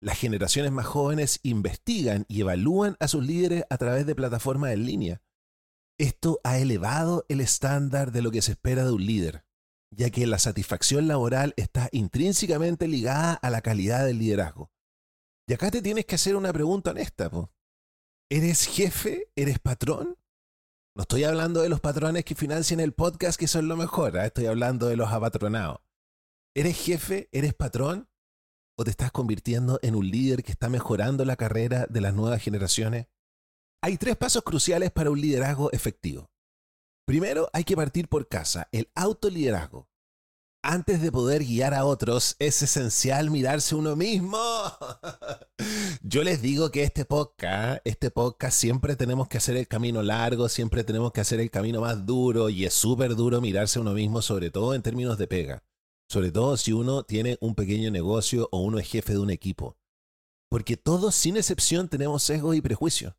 las 0.00 0.18
generaciones 0.18 0.72
más 0.72 0.86
jóvenes 0.86 1.40
investigan 1.42 2.26
y 2.28 2.40
evalúan 2.40 2.96
a 3.00 3.08
sus 3.08 3.24
líderes 3.24 3.64
a 3.70 3.78
través 3.78 4.06
de 4.06 4.14
plataformas 4.14 4.72
en 4.72 4.86
línea. 4.86 5.22
Esto 5.98 6.40
ha 6.44 6.58
elevado 6.58 7.24
el 7.28 7.40
estándar 7.40 8.12
de 8.12 8.22
lo 8.22 8.30
que 8.30 8.42
se 8.42 8.52
espera 8.52 8.84
de 8.84 8.92
un 8.92 9.06
líder 9.06 9.46
ya 9.90 10.10
que 10.10 10.26
la 10.26 10.38
satisfacción 10.38 11.08
laboral 11.08 11.54
está 11.56 11.88
intrínsecamente 11.92 12.88
ligada 12.88 13.34
a 13.34 13.50
la 13.50 13.62
calidad 13.62 14.04
del 14.04 14.18
liderazgo. 14.18 14.70
Y 15.48 15.54
acá 15.54 15.70
te 15.70 15.82
tienes 15.82 16.06
que 16.06 16.16
hacer 16.16 16.36
una 16.36 16.52
pregunta 16.52 16.90
honesta. 16.90 17.30
¿Eres 18.30 18.66
jefe? 18.66 19.30
¿Eres 19.36 19.58
patrón? 19.58 20.18
No 20.94 21.02
estoy 21.02 21.24
hablando 21.24 21.62
de 21.62 21.68
los 21.68 21.80
patrones 21.80 22.24
que 22.24 22.34
financian 22.34 22.80
el 22.80 22.92
podcast, 22.92 23.38
que 23.38 23.46
son 23.46 23.68
lo 23.68 23.76
mejor. 23.76 24.16
¿eh? 24.16 24.26
Estoy 24.26 24.46
hablando 24.46 24.86
de 24.86 24.96
los 24.96 25.10
apatronados. 25.12 25.80
¿Eres 26.54 26.76
jefe? 26.76 27.28
¿Eres 27.32 27.54
patrón? 27.54 28.08
¿O 28.78 28.84
te 28.84 28.90
estás 28.90 29.10
convirtiendo 29.10 29.78
en 29.82 29.94
un 29.94 30.06
líder 30.06 30.42
que 30.42 30.52
está 30.52 30.68
mejorando 30.68 31.24
la 31.24 31.36
carrera 31.36 31.86
de 31.88 32.02
las 32.02 32.12
nuevas 32.12 32.42
generaciones? 32.42 33.06
Hay 33.82 33.96
tres 33.96 34.16
pasos 34.16 34.42
cruciales 34.42 34.90
para 34.90 35.10
un 35.10 35.18
liderazgo 35.18 35.72
efectivo. 35.72 36.30
Primero 37.06 37.48
hay 37.54 37.64
que 37.64 37.74
partir 37.74 38.08
por 38.08 38.28
casa, 38.28 38.68
el 38.72 38.90
autoliderazgo. 38.94 39.88
Antes 40.62 41.00
de 41.00 41.10
poder 41.10 41.42
guiar 41.42 41.72
a 41.72 41.86
otros, 41.86 42.36
es 42.38 42.60
esencial 42.60 43.30
mirarse 43.30 43.74
uno 43.74 43.96
mismo. 43.96 44.38
Yo 46.02 46.22
les 46.22 46.42
digo 46.42 46.70
que 46.70 46.82
este 46.82 47.06
podcast, 47.06 47.80
este 47.84 48.10
podcast 48.10 48.58
siempre 48.58 48.94
tenemos 48.94 49.28
que 49.28 49.38
hacer 49.38 49.56
el 49.56 49.68
camino 49.68 50.02
largo, 50.02 50.50
siempre 50.50 50.84
tenemos 50.84 51.12
que 51.12 51.22
hacer 51.22 51.40
el 51.40 51.50
camino 51.50 51.80
más 51.80 52.04
duro 52.04 52.50
y 52.50 52.66
es 52.66 52.74
súper 52.74 53.14
duro 53.14 53.40
mirarse 53.40 53.80
uno 53.80 53.92
mismo, 53.92 54.20
sobre 54.20 54.50
todo 54.50 54.74
en 54.74 54.82
términos 54.82 55.16
de 55.16 55.28
pega. 55.28 55.62
Sobre 56.08 56.30
todo 56.30 56.56
si 56.56 56.72
uno 56.72 57.02
tiene 57.02 57.36
un 57.40 57.54
pequeño 57.54 57.90
negocio 57.90 58.48
o 58.52 58.60
uno 58.60 58.78
es 58.78 58.88
jefe 58.88 59.12
de 59.12 59.18
un 59.18 59.30
equipo. 59.30 59.76
Porque 60.48 60.76
todos, 60.76 61.14
sin 61.14 61.36
excepción, 61.36 61.88
tenemos 61.88 62.22
sesgos 62.22 62.54
y 62.54 62.60
prejuicios. 62.60 63.14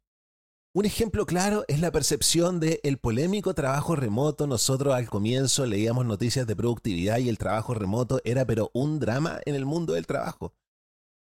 Un 0.73 0.85
ejemplo 0.85 1.25
claro 1.25 1.65
es 1.67 1.79
la 1.81 1.91
percepción 1.91 2.59
de 2.59 2.79
el 2.83 2.99
polémico 2.99 3.53
trabajo 3.53 3.95
remoto. 3.95 4.47
Nosotros 4.47 4.93
al 4.93 5.09
comienzo 5.09 5.65
leíamos 5.65 6.05
noticias 6.05 6.45
de 6.45 6.55
productividad 6.55 7.17
y 7.17 7.29
el 7.29 7.37
trabajo 7.37 7.73
remoto 7.73 8.21
era 8.23 8.45
pero 8.45 8.69
un 8.73 8.99
drama 8.99 9.39
en 9.45 9.55
el 9.55 9.65
mundo 9.65 9.93
del 9.93 10.05
trabajo. 10.05 10.53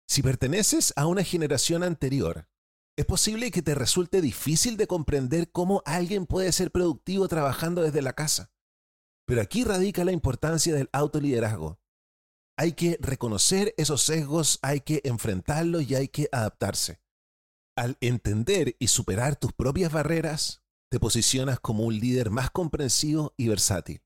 Si 0.07 0.23
perteneces 0.23 0.93
a 0.97 1.07
una 1.07 1.25
generación 1.25 1.83
anterior, 1.83 2.49
es 2.97 3.07
posible 3.07 3.51
que 3.51 3.63
te 3.63 3.75
resulte 3.75 4.21
difícil 4.21 4.77
de 4.77 4.87
comprender 4.87 5.51
cómo 5.51 5.83
alguien 5.87 6.27
puede 6.27 6.53
ser 6.53 6.71
productivo 6.71 7.27
trabajando 7.29 7.83
desde 7.83 8.03
la 8.03 8.13
casa. 8.13 8.54
Pero 9.27 9.41
aquí 9.41 9.65
radica 9.65 10.05
la 10.05 10.13
importancia 10.13 10.75
del 10.75 10.91
autoliderazgo. 10.93 11.79
Hay 12.57 12.73
que 12.73 12.99
reconocer 13.01 13.75
esos 13.77 14.03
sesgos, 14.03 14.59
hay 14.63 14.81
que 14.81 15.01
enfrentarlos 15.05 15.83
y 15.91 15.95
hay 15.95 16.09
que 16.09 16.29
adaptarse. 16.31 17.01
Al 17.77 17.97
entender 18.01 18.77
y 18.79 18.89
superar 18.89 19.37
tus 19.37 19.53
propias 19.53 19.91
barreras, 19.91 20.63
te 20.91 21.01
posicionas 21.01 21.59
como 21.59 21.85
un 21.85 21.99
líder 21.99 22.31
más 22.31 22.51
comprensivo 22.51 23.35
y 23.37 23.49
versátil. 23.49 24.03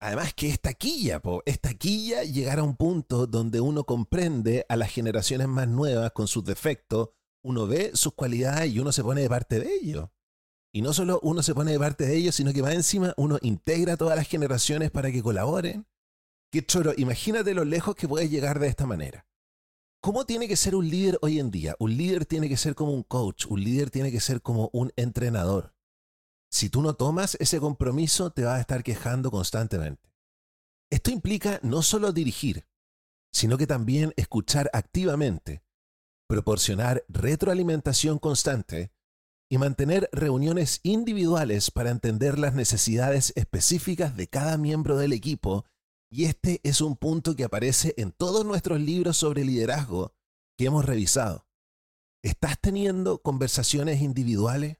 Además 0.00 0.32
que 0.34 0.48
esta 0.48 0.72
quilla, 0.74 1.20
po, 1.20 1.42
esta 1.46 1.74
quilla 1.74 2.22
llegar 2.22 2.58
a 2.58 2.62
un 2.62 2.76
punto 2.76 3.26
donde 3.26 3.60
uno 3.60 3.84
comprende 3.84 4.64
a 4.68 4.76
las 4.76 4.90
generaciones 4.90 5.48
más 5.48 5.68
nuevas 5.68 6.12
con 6.12 6.28
sus 6.28 6.44
defectos, 6.44 7.10
uno 7.42 7.66
ve 7.66 7.90
sus 7.94 8.14
cualidades 8.14 8.72
y 8.72 8.78
uno 8.78 8.92
se 8.92 9.02
pone 9.02 9.22
de 9.22 9.28
parte 9.28 9.60
de 9.60 9.74
ellos. 9.74 10.08
Y 10.76 10.82
no 10.82 10.92
solo 10.92 11.20
uno 11.22 11.42
se 11.42 11.54
pone 11.54 11.72
de 11.72 11.78
parte 11.78 12.04
de 12.04 12.14
ellos, 12.14 12.34
sino 12.34 12.52
que 12.52 12.60
más 12.60 12.74
encima 12.74 13.14
uno 13.16 13.38
integra 13.40 13.94
a 13.94 13.96
todas 13.96 14.14
las 14.14 14.28
generaciones 14.28 14.90
para 14.90 15.10
que 15.10 15.22
colaboren. 15.22 15.86
Qué 16.52 16.66
choro, 16.66 16.92
imagínate 16.98 17.54
lo 17.54 17.64
lejos 17.64 17.94
que 17.94 18.06
puedes 18.06 18.30
llegar 18.30 18.58
de 18.58 18.66
esta 18.66 18.84
manera. 18.84 19.26
¿Cómo 20.02 20.26
tiene 20.26 20.46
que 20.48 20.56
ser 20.56 20.74
un 20.74 20.86
líder 20.86 21.18
hoy 21.22 21.40
en 21.40 21.50
día? 21.50 21.76
Un 21.78 21.96
líder 21.96 22.26
tiene 22.26 22.50
que 22.50 22.58
ser 22.58 22.74
como 22.74 22.92
un 22.92 23.04
coach, 23.04 23.46
un 23.46 23.64
líder 23.64 23.90
tiene 23.90 24.12
que 24.12 24.20
ser 24.20 24.42
como 24.42 24.68
un 24.74 24.92
entrenador. 24.96 25.72
Si 26.50 26.68
tú 26.68 26.82
no 26.82 26.92
tomas 26.92 27.38
ese 27.40 27.58
compromiso, 27.58 28.28
te 28.28 28.42
vas 28.42 28.58
a 28.58 28.60
estar 28.60 28.82
quejando 28.82 29.30
constantemente. 29.30 30.12
Esto 30.90 31.10
implica 31.10 31.58
no 31.62 31.80
solo 31.80 32.12
dirigir, 32.12 32.66
sino 33.32 33.56
que 33.56 33.66
también 33.66 34.12
escuchar 34.16 34.68
activamente, 34.74 35.62
proporcionar 36.28 37.02
retroalimentación 37.08 38.18
constante 38.18 38.92
y 39.48 39.58
mantener 39.58 40.08
reuniones 40.12 40.80
individuales 40.82 41.70
para 41.70 41.90
entender 41.90 42.38
las 42.38 42.54
necesidades 42.54 43.32
específicas 43.36 44.16
de 44.16 44.28
cada 44.28 44.56
miembro 44.56 44.96
del 44.96 45.12
equipo 45.12 45.64
y 46.10 46.24
este 46.24 46.60
es 46.62 46.80
un 46.80 46.96
punto 46.96 47.34
que 47.34 47.44
aparece 47.44 47.94
en 47.96 48.12
todos 48.12 48.44
nuestros 48.44 48.80
libros 48.80 49.16
sobre 49.16 49.44
liderazgo 49.44 50.14
que 50.56 50.66
hemos 50.66 50.84
revisado. 50.84 51.46
¿Estás 52.22 52.60
teniendo 52.60 53.22
conversaciones 53.22 54.00
individuales? 54.00 54.78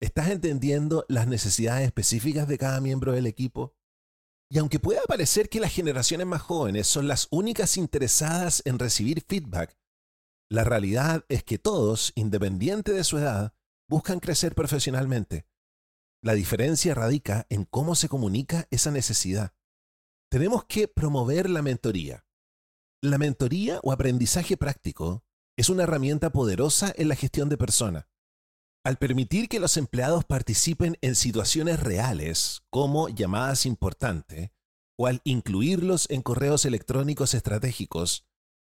¿Estás 0.00 0.28
entendiendo 0.30 1.04
las 1.08 1.26
necesidades 1.26 1.86
específicas 1.86 2.48
de 2.48 2.58
cada 2.58 2.80
miembro 2.80 3.12
del 3.12 3.26
equipo? 3.26 3.74
Y 4.50 4.58
aunque 4.58 4.80
pueda 4.80 5.02
parecer 5.06 5.48
que 5.48 5.60
las 5.60 5.72
generaciones 5.72 6.26
más 6.26 6.40
jóvenes 6.40 6.86
son 6.86 7.08
las 7.08 7.28
únicas 7.30 7.76
interesadas 7.76 8.62
en 8.64 8.78
recibir 8.78 9.22
feedback, 9.22 9.76
la 10.50 10.64
realidad 10.64 11.24
es 11.28 11.44
que 11.44 11.58
todos, 11.58 12.12
independiente 12.14 12.92
de 12.92 13.04
su 13.04 13.18
edad, 13.18 13.54
buscan 13.88 14.20
crecer 14.20 14.54
profesionalmente. 14.54 15.46
La 16.22 16.34
diferencia 16.34 16.94
radica 16.94 17.46
en 17.48 17.64
cómo 17.64 17.94
se 17.94 18.08
comunica 18.08 18.66
esa 18.70 18.90
necesidad 18.90 19.52
tenemos 20.28 20.64
que 20.66 20.88
promover 20.88 21.48
la 21.48 21.62
mentoría. 21.62 22.26
La 23.02 23.18
mentoría 23.18 23.80
o 23.82 23.92
aprendizaje 23.92 24.56
práctico 24.56 25.24
es 25.56 25.70
una 25.70 25.84
herramienta 25.84 26.30
poderosa 26.30 26.92
en 26.96 27.08
la 27.08 27.16
gestión 27.16 27.48
de 27.48 27.56
personas. 27.56 28.06
Al 28.84 28.98
permitir 28.98 29.48
que 29.48 29.60
los 29.60 29.76
empleados 29.76 30.24
participen 30.24 30.98
en 31.00 31.14
situaciones 31.14 31.80
reales, 31.80 32.62
como 32.70 33.08
llamadas 33.08 33.66
importantes, 33.66 34.50
o 34.98 35.06
al 35.06 35.20
incluirlos 35.24 36.06
en 36.10 36.22
correos 36.22 36.64
electrónicos 36.64 37.34
estratégicos, 37.34 38.26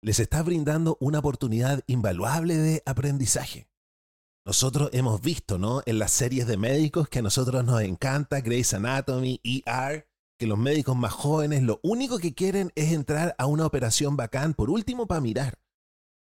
les 0.01 0.19
está 0.19 0.41
brindando 0.41 0.97
una 0.99 1.19
oportunidad 1.19 1.83
invaluable 1.87 2.57
de 2.57 2.83
aprendizaje. 2.85 3.67
Nosotros 4.45 4.89
hemos 4.91 5.21
visto, 5.21 5.57
¿no? 5.57 5.81
En 5.85 5.99
las 5.99 6.11
series 6.11 6.47
de 6.47 6.57
médicos 6.57 7.07
que 7.07 7.19
a 7.19 7.21
nosotros 7.21 7.63
nos 7.63 7.81
encanta, 7.81 8.41
Grey's 8.41 8.73
Anatomy, 8.73 9.39
ER, 9.43 10.05
que 10.37 10.47
los 10.47 10.57
médicos 10.57 10.97
más 10.97 11.13
jóvenes 11.13 11.63
lo 11.63 11.79
único 11.81 12.19
que 12.19 12.33
quieren 12.33 12.71
es 12.75 12.91
entrar 12.91 13.35
a 13.37 13.45
una 13.45 13.65
operación 13.65 14.17
bacán, 14.17 14.53
por 14.53 14.69
último 14.69 15.07
para 15.07 15.21
mirar. 15.21 15.59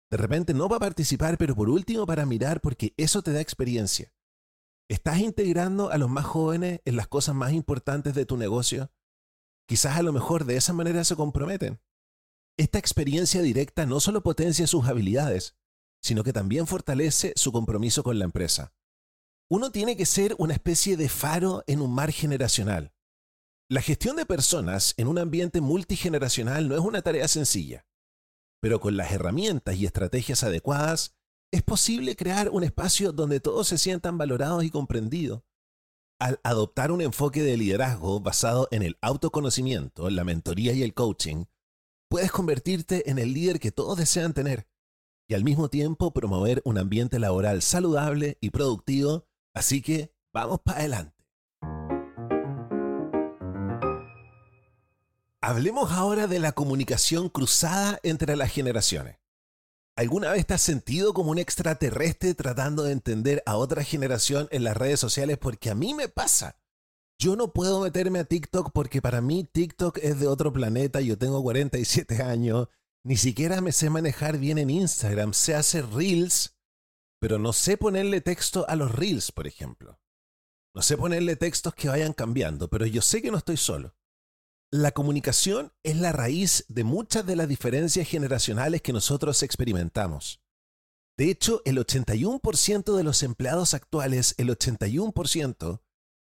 De 0.10 0.18
repente 0.18 0.56
no 0.56 0.68
para 0.68 0.80
participar, 0.80 1.38
pero 1.38 1.56
por 1.56 1.70
último 1.70 2.08
para 2.08 2.26
mirar 2.26 2.60
porque 2.60 2.96
eso 2.98 3.22
te 3.22 3.34
da 3.34 3.42
experiencia. 3.42 4.12
¿Estás 4.90 5.20
integrando 5.20 5.92
a 5.92 5.98
los 6.00 6.10
más 6.10 6.26
jóvenes 6.26 6.80
en 6.86 6.96
las 6.96 7.08
cosas 7.08 7.36
más 7.36 7.52
importantes 7.52 8.16
de 8.16 8.26
tu 8.26 8.36
negocio? 8.38 8.90
Quizás 9.68 9.98
a 9.98 10.02
lo 10.02 10.12
mejor 10.14 10.46
de 10.46 10.56
esa 10.56 10.74
manera 10.74 11.04
se 11.04 11.16
comprometen. 11.16 11.82
Esta 12.58 12.80
experiencia 12.80 13.44
directa 13.44 13.86
no 13.86 14.00
solo 14.00 14.24
potencia 14.24 14.66
sus 14.66 14.88
habilidades, 14.88 15.56
sino 16.08 16.24
que 16.24 16.32
también 16.32 16.68
fortalece 16.68 17.34
su 17.36 17.52
compromiso 17.52 18.02
con 18.02 18.18
la 18.18 18.24
empresa. 18.24 18.74
Uno 19.50 19.72
tiene 19.72 19.98
que 19.98 20.06
ser 20.06 20.36
una 20.40 20.54
especie 20.54 20.96
de 20.96 21.10
faro 21.10 21.66
en 21.68 21.82
un 21.82 21.94
mar 21.94 22.14
generacional. 22.14 22.94
La 23.70 23.82
gestión 23.82 24.16
de 24.16 24.26
personas 24.26 24.94
en 24.96 25.08
un 25.08 25.20
ambiente 25.20 25.60
multigeneracional 25.60 26.70
no 26.70 26.76
es 26.76 26.82
una 26.82 27.02
tarea 27.02 27.28
sencilla, 27.28 27.86
pero 28.62 28.80
con 28.80 28.96
las 28.96 29.12
herramientas 29.12 29.76
y 29.76 29.86
estrategias 29.86 30.44
adecuadas 30.46 31.18
es 31.52 31.62
posible 31.62 32.16
crear 32.16 32.50
un 32.52 32.64
espacio 32.64 33.12
donde 33.12 33.42
todos 33.42 33.68
se 33.68 33.78
sientan 33.78 34.18
valorados 34.18 34.64
y 34.64 34.70
comprendidos. 34.70 35.44
Al 36.20 36.40
adoptar 36.44 36.94
un 36.94 37.02
enfoque 37.02 37.44
de 37.44 37.58
liderazgo 37.58 38.22
basado 38.22 38.70
en 38.72 38.82
el 38.82 38.98
autoconocimiento, 39.02 40.10
la 40.10 40.24
mentoría 40.24 40.72
y 40.72 40.84
el 40.84 40.94
coaching, 40.94 41.46
puedes 42.10 42.32
convertirte 42.32 43.10
en 43.12 43.20
el 43.20 43.34
líder 43.34 43.60
que 43.60 43.74
todos 43.74 43.98
desean 43.98 44.34
tener 44.34 44.68
y 45.28 45.34
al 45.34 45.44
mismo 45.44 45.70
tiempo 45.70 46.12
promover 46.12 46.62
un 46.66 46.78
ambiente 46.78 47.20
laboral 47.20 47.62
saludable 47.62 48.38
y 48.42 48.50
productivo. 48.50 49.26
Así 49.54 49.82
que 49.82 50.14
vamos 50.34 50.62
para 50.62 50.80
adelante. 50.80 51.16
Hablemos 55.42 55.92
ahora 55.92 56.28
de 56.28 56.40
la 56.40 56.52
comunicación 56.52 57.30
cruzada 57.30 58.00
entre 58.04 58.36
las 58.36 58.52
generaciones. 58.52 59.18
¿Alguna 59.96 60.32
vez 60.32 60.46
te 60.46 60.54
has 60.54 60.62
sentido 60.62 61.14
como 61.14 61.32
un 61.32 61.40
extraterrestre 61.40 62.34
tratando 62.34 62.84
de 62.84 62.92
entender 62.92 63.42
a 63.46 63.58
otra 63.58 63.84
generación 63.84 64.48
en 64.52 64.64
las 64.64 64.78
redes 64.78 65.00
sociales? 65.00 65.38
Porque 65.38 65.70
a 65.70 65.76
mí 65.76 65.94
me 65.94 66.08
pasa. 66.08 66.60
Yo 67.20 67.36
no 67.36 67.52
puedo 67.52 67.82
meterme 67.82 68.20
a 68.20 68.26
TikTok 68.26 68.72
porque 68.74 69.02
para 69.02 69.22
mí 69.22 69.44
TikTok 69.44 69.98
es 70.04 70.20
de 70.20 70.28
otro 70.28 70.54
planeta, 70.54 71.02
yo 71.02 71.18
tengo 71.18 71.42
47 71.42 72.22
años, 72.22 72.68
ni 73.08 73.16
siquiera 73.16 73.62
me 73.62 73.72
sé 73.72 73.90
manejar 73.90 74.38
bien 74.38 74.58
en 74.58 74.70
Instagram, 74.70 75.34
sé 75.34 75.56
hacer 75.56 75.88
reels, 75.92 76.58
pero 77.22 77.40
no 77.40 77.54
sé 77.54 77.78
ponerle 77.78 78.20
texto 78.20 78.68
a 78.68 78.76
los 78.76 78.92
reels, 78.94 79.32
por 79.32 79.48
ejemplo. 79.48 80.02
No 80.76 80.82
sé 80.82 80.98
ponerle 80.98 81.38
textos 81.38 81.74
que 81.74 81.88
vayan 81.88 82.12
cambiando, 82.12 82.70
pero 82.70 82.86
yo 82.86 83.02
sé 83.02 83.22
que 83.22 83.32
no 83.32 83.38
estoy 83.38 83.56
solo. 83.56 83.96
La 84.72 84.92
comunicación 84.92 85.72
es 85.84 85.96
la 85.96 86.12
raíz 86.12 86.66
de 86.68 86.84
muchas 86.84 87.26
de 87.26 87.38
las 87.38 87.48
diferencias 87.48 88.10
generacionales 88.10 88.82
que 88.82 88.92
nosotros 88.92 89.42
experimentamos. 89.42 90.42
De 91.18 91.32
hecho, 91.32 91.62
el 91.64 91.78
81% 91.78 92.94
de 92.94 93.04
los 93.06 93.24
empleados 93.24 93.74
actuales, 93.74 94.36
el 94.38 94.50
81%, 94.50 95.82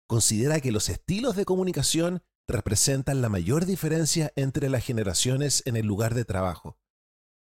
considera 0.06 0.60
que 0.60 0.72
los 0.72 0.88
estilos 0.88 1.36
de 1.36 1.44
comunicación 1.44 2.22
representan 2.52 3.22
la 3.22 3.28
mayor 3.28 3.66
diferencia 3.66 4.32
entre 4.36 4.68
las 4.68 4.84
generaciones 4.84 5.62
en 5.66 5.76
el 5.76 5.86
lugar 5.86 6.14
de 6.14 6.24
trabajo. 6.24 6.78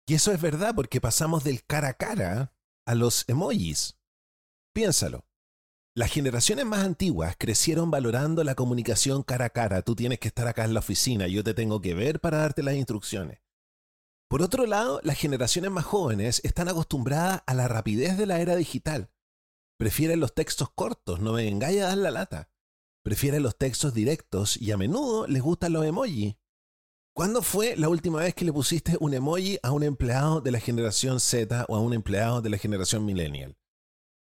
Y 0.07 0.15
eso 0.15 0.31
es 0.31 0.41
verdad 0.41 0.73
porque 0.75 0.99
pasamos 0.99 1.43
del 1.43 1.63
cara 1.65 1.89
a 1.89 1.93
cara 1.93 2.53
a 2.85 2.95
los 2.95 3.23
emojis. 3.27 3.97
Piénsalo. 4.73 5.25
Las 5.95 6.11
generaciones 6.11 6.65
más 6.65 6.83
antiguas 6.83 7.35
crecieron 7.37 7.91
valorando 7.91 8.43
la 8.43 8.55
comunicación 8.55 9.21
cara 9.21 9.45
a 9.45 9.49
cara. 9.51 9.83
Tú 9.83 9.95
tienes 9.95 10.19
que 10.19 10.27
estar 10.27 10.47
acá 10.47 10.65
en 10.65 10.73
la 10.73 10.79
oficina, 10.79 11.27
yo 11.27 11.43
te 11.43 11.53
tengo 11.53 11.81
que 11.81 11.93
ver 11.93 12.19
para 12.19 12.39
darte 12.39 12.63
las 12.63 12.75
instrucciones. 12.75 13.39
Por 14.27 14.41
otro 14.41 14.65
lado, 14.65 14.99
las 15.03 15.19
generaciones 15.19 15.69
más 15.69 15.85
jóvenes 15.85 16.41
están 16.43 16.67
acostumbradas 16.67 17.43
a 17.45 17.53
la 17.53 17.67
rapidez 17.67 18.17
de 18.17 18.25
la 18.25 18.39
era 18.39 18.55
digital. 18.55 19.11
Prefieren 19.77 20.19
los 20.19 20.33
textos 20.33 20.71
cortos, 20.73 21.19
no 21.19 21.33
me 21.33 21.43
vengáis 21.43 21.81
a 21.81 21.89
dar 21.89 21.97
la 21.99 22.09
lata. 22.09 22.49
Prefieren 23.03 23.43
los 23.43 23.57
textos 23.57 23.93
directos 23.93 24.55
y 24.55 24.71
a 24.71 24.77
menudo 24.77 25.27
les 25.27 25.41
gustan 25.41 25.73
los 25.73 25.85
emojis. 25.85 26.35
¿Cuándo 27.13 27.41
fue 27.41 27.75
la 27.75 27.89
última 27.89 28.19
vez 28.19 28.33
que 28.33 28.45
le 28.45 28.53
pusiste 28.53 28.97
un 28.99 29.13
emoji 29.13 29.59
a 29.61 29.71
un 29.71 29.83
empleado 29.83 30.39
de 30.39 30.51
la 30.51 30.59
generación 30.59 31.19
Z 31.19 31.65
o 31.67 31.75
a 31.75 31.79
un 31.79 31.93
empleado 31.93 32.41
de 32.41 32.49
la 32.49 32.57
generación 32.57 33.05
millennial? 33.05 33.57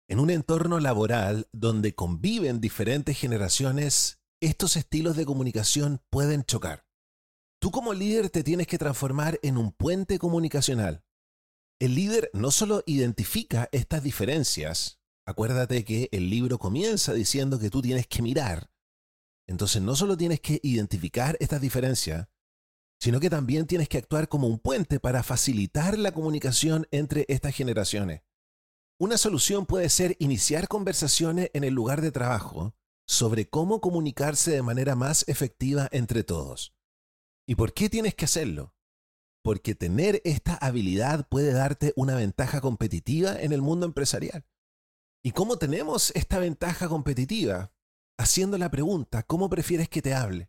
En 0.09 0.21
un 0.21 0.31
entorno 0.31 0.79
laboral 0.79 1.49
donde 1.53 1.95
conviven 1.95 2.61
diferentes 2.61 3.19
generaciones, 3.19 4.21
estos 4.41 4.77
estilos 4.77 5.17
de 5.17 5.27
comunicación 5.27 6.01
pueden 6.09 6.45
chocar. 6.45 6.87
Tú 7.61 7.73
como 7.73 7.93
líder 7.93 8.31
te 8.31 8.45
tienes 8.45 8.69
que 8.69 8.79
transformar 8.79 9.41
en 9.43 9.59
un 9.59 9.73
puente 9.73 10.21
comunicacional. 10.21 11.05
El 11.81 11.97
líder 11.97 12.31
no 12.33 12.53
solo 12.53 12.85
identifica 12.87 13.69
estas 13.73 14.03
diferencias, 14.03 14.98
acuérdate 15.29 15.85
que 15.85 16.09
el 16.11 16.31
libro 16.31 16.59
comienza 16.59 17.13
diciendo 17.13 17.59
que 17.59 17.69
tú 17.69 17.83
tienes 17.83 18.07
que 18.07 18.23
mirar. 18.23 18.71
Entonces 19.47 19.83
no 19.83 19.95
solo 19.95 20.17
tienes 20.17 20.41
que 20.41 20.59
identificar 20.63 21.37
estas 21.39 21.61
diferencias, 21.61 22.29
sino 22.99 23.21
que 23.21 23.29
también 23.29 23.67
tienes 23.67 23.91
que 23.91 23.99
actuar 23.99 24.31
como 24.31 24.47
un 24.47 24.59
puente 24.59 25.01
para 25.01 25.23
facilitar 25.23 25.99
la 25.99 26.13
comunicación 26.13 26.87
entre 26.93 27.27
estas 27.29 27.55
generaciones. 27.55 28.23
Una 28.99 29.19
solución 29.19 29.67
puede 29.67 29.91
ser 29.91 30.17
iniciar 30.19 30.67
conversaciones 30.67 31.51
en 31.53 31.63
el 31.63 31.75
lugar 31.75 32.01
de 32.01 32.11
trabajo 32.11 32.75
sobre 33.07 33.51
cómo 33.51 33.83
comunicarse 33.83 34.53
de 34.53 34.63
manera 34.63 34.95
más 34.95 35.27
efectiva 35.29 35.91
entre 35.93 36.25
todos. 36.25 36.75
¿Y 37.47 37.55
por 37.57 37.75
qué 37.75 37.91
tienes 37.91 38.15
que 38.15 38.25
hacerlo? 38.25 38.75
Porque 39.43 39.75
tener 39.75 40.23
esta 40.25 40.55
habilidad 40.55 41.29
puede 41.29 41.53
darte 41.53 41.93
una 41.97 42.15
ventaja 42.15 42.63
competitiva 42.63 43.37
en 43.39 43.53
el 43.53 43.61
mundo 43.61 43.85
empresarial. 43.85 44.47
¿Y 45.29 45.33
cómo 45.33 45.59
tenemos 45.59 46.11
esta 46.15 46.39
ventaja 46.39 46.89
competitiva? 46.89 47.71
Haciendo 48.19 48.57
la 48.57 48.71
pregunta, 48.71 49.25
¿cómo 49.25 49.51
prefieres 49.51 49.87
que 49.91 50.01
te 50.01 50.15
hable? 50.15 50.49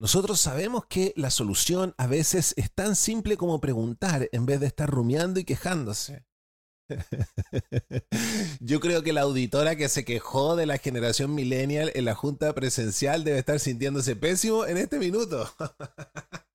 Nosotros 0.00 0.40
sabemos 0.40 0.86
que 0.86 1.12
la 1.14 1.30
solución 1.30 1.94
a 1.98 2.08
veces 2.08 2.52
es 2.56 2.72
tan 2.72 2.96
simple 2.96 3.36
como 3.36 3.60
preguntar 3.60 4.28
en 4.32 4.44
vez 4.44 4.58
de 4.58 4.66
estar 4.66 4.90
rumiando 4.90 5.38
y 5.38 5.44
quejándose. 5.44 6.26
Yo 8.58 8.80
creo 8.80 9.04
que 9.04 9.12
la 9.12 9.20
auditora 9.20 9.76
que 9.76 9.88
se 9.88 10.04
quejó 10.04 10.56
de 10.56 10.66
la 10.66 10.78
generación 10.78 11.32
millennial 11.32 11.92
en 11.94 12.04
la 12.04 12.16
junta 12.16 12.52
presencial 12.54 13.22
debe 13.22 13.38
estar 13.38 13.60
sintiéndose 13.60 14.16
pésimo 14.16 14.66
en 14.66 14.78
este 14.78 14.98
minuto. 14.98 15.48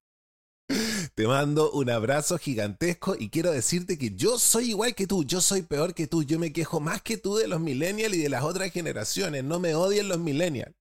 Te 1.17 1.25
mando 1.25 1.71
un 1.71 1.89
abrazo 1.89 2.37
gigantesco 2.37 3.15
y 3.17 3.31
quiero 3.31 3.49
decirte 3.49 3.97
que 3.97 4.11
yo 4.11 4.37
soy 4.37 4.69
igual 4.69 4.93
que 4.93 5.07
tú, 5.07 5.23
yo 5.23 5.41
soy 5.41 5.63
peor 5.63 5.95
que 5.95 6.05
tú, 6.05 6.21
yo 6.21 6.37
me 6.37 6.53
quejo 6.53 6.79
más 6.79 7.01
que 7.01 7.17
tú 7.17 7.37
de 7.37 7.47
los 7.47 7.59
millennials 7.59 8.13
y 8.13 8.21
de 8.21 8.29
las 8.29 8.43
otras 8.43 8.71
generaciones, 8.71 9.43
no 9.43 9.59
me 9.59 9.73
odien 9.73 10.09
los 10.09 10.19
millennials. 10.19 10.75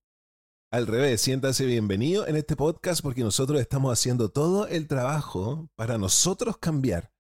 Al 0.70 0.87
revés, 0.87 1.22
siéntase 1.22 1.64
bienvenido 1.64 2.27
en 2.27 2.37
este 2.37 2.55
podcast 2.55 3.01
porque 3.01 3.22
nosotros 3.22 3.59
estamos 3.62 3.90
haciendo 3.90 4.29
todo 4.29 4.66
el 4.66 4.87
trabajo 4.87 5.70
para 5.75 5.96
nosotros 5.96 6.59
cambiar 6.59 7.11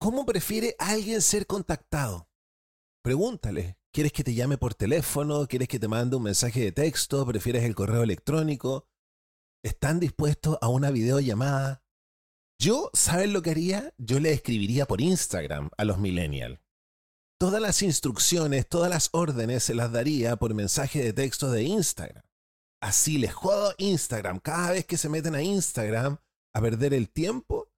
¿Cómo 0.00 0.24
prefiere 0.24 0.74
alguien 0.78 1.20
ser 1.20 1.46
contactado? 1.46 2.30
Pregúntale. 3.02 3.76
¿Quieres 3.92 4.12
que 4.12 4.24
te 4.24 4.32
llame 4.32 4.56
por 4.56 4.74
teléfono? 4.74 5.46
¿Quieres 5.46 5.68
que 5.68 5.78
te 5.78 5.88
mande 5.88 6.16
un 6.16 6.22
mensaje 6.22 6.60
de 6.60 6.72
texto? 6.72 7.26
¿Prefieres 7.26 7.64
el 7.64 7.74
correo 7.74 8.04
electrónico? 8.04 8.86
¿Están 9.62 10.00
dispuestos 10.00 10.56
a 10.62 10.68
una 10.68 10.90
videollamada? 10.90 11.82
Yo, 12.60 12.90
¿sabes 12.92 13.30
lo 13.30 13.40
que 13.40 13.50
haría? 13.50 13.94
Yo 13.98 14.18
le 14.18 14.32
escribiría 14.32 14.84
por 14.84 15.00
Instagram 15.00 15.70
a 15.76 15.84
los 15.84 15.98
millennials. 15.98 16.58
Todas 17.38 17.62
las 17.62 17.82
instrucciones, 17.82 18.68
todas 18.68 18.90
las 18.90 19.10
órdenes 19.12 19.62
se 19.62 19.76
las 19.76 19.92
daría 19.92 20.34
por 20.34 20.54
mensaje 20.54 21.00
de 21.00 21.12
texto 21.12 21.52
de 21.52 21.62
Instagram. 21.62 22.24
Así 22.82 23.18
les 23.18 23.32
jodo 23.32 23.74
Instagram. 23.78 24.40
Cada 24.40 24.72
vez 24.72 24.86
que 24.86 24.96
se 24.96 25.08
meten 25.08 25.36
a 25.36 25.42
Instagram 25.42 26.18
a 26.52 26.60
perder 26.60 26.94
el 26.94 27.08
tiempo, 27.08 27.70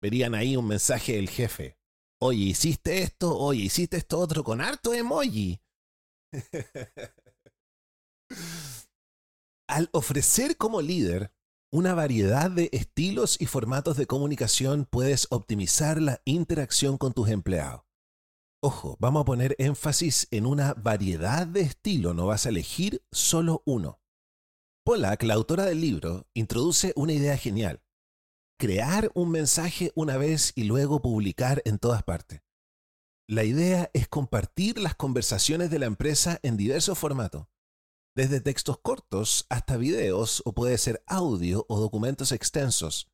verían 0.00 0.36
ahí 0.36 0.56
un 0.56 0.68
mensaje 0.68 1.16
del 1.16 1.28
jefe. 1.28 1.76
Oye, 2.20 2.44
hiciste 2.44 3.02
esto, 3.02 3.36
oye, 3.36 3.64
hiciste 3.64 3.96
esto 3.96 4.20
otro 4.20 4.44
con 4.44 4.60
harto 4.60 4.94
emoji. 4.94 5.60
Al 9.68 9.88
ofrecer 9.92 10.56
como 10.56 10.80
líder 10.80 11.32
una 11.72 11.94
variedad 11.94 12.50
de 12.50 12.68
estilos 12.72 13.40
y 13.40 13.46
formatos 13.46 13.96
de 13.96 14.06
comunicación, 14.06 14.86
puedes 14.90 15.26
optimizar 15.30 16.00
la 16.00 16.20
interacción 16.24 16.98
con 16.98 17.12
tus 17.12 17.28
empleados. 17.28 17.82
Ojo, 18.62 18.96
vamos 19.00 19.22
a 19.22 19.24
poner 19.24 19.56
énfasis 19.58 20.28
en 20.30 20.46
una 20.46 20.74
variedad 20.74 21.46
de 21.46 21.62
estilos, 21.62 22.14
no 22.14 22.26
vas 22.26 22.46
a 22.46 22.50
elegir 22.50 23.02
solo 23.10 23.62
uno. 23.64 24.00
Pollack, 24.84 25.22
la 25.22 25.34
autora 25.34 25.64
del 25.64 25.80
libro, 25.80 26.26
introduce 26.34 26.92
una 26.96 27.12
idea 27.12 27.36
genial 27.36 27.82
crear 28.60 29.10
un 29.14 29.30
mensaje 29.30 29.90
una 29.94 30.18
vez 30.18 30.52
y 30.54 30.64
luego 30.64 31.00
publicar 31.00 31.62
en 31.64 31.78
todas 31.78 32.02
partes. 32.02 32.42
La 33.26 33.42
idea 33.42 33.90
es 33.94 34.06
compartir 34.06 34.78
las 34.78 34.94
conversaciones 34.94 35.70
de 35.70 35.78
la 35.78 35.86
empresa 35.86 36.38
en 36.42 36.58
diversos 36.58 36.98
formatos. 36.98 37.46
Desde 38.14 38.40
textos 38.40 38.78
cortos 38.80 39.46
hasta 39.48 39.76
videos 39.76 40.42
o 40.44 40.52
puede 40.52 40.78
ser 40.78 41.02
audio 41.06 41.66
o 41.68 41.80
documentos 41.80 42.32
extensos. 42.32 43.10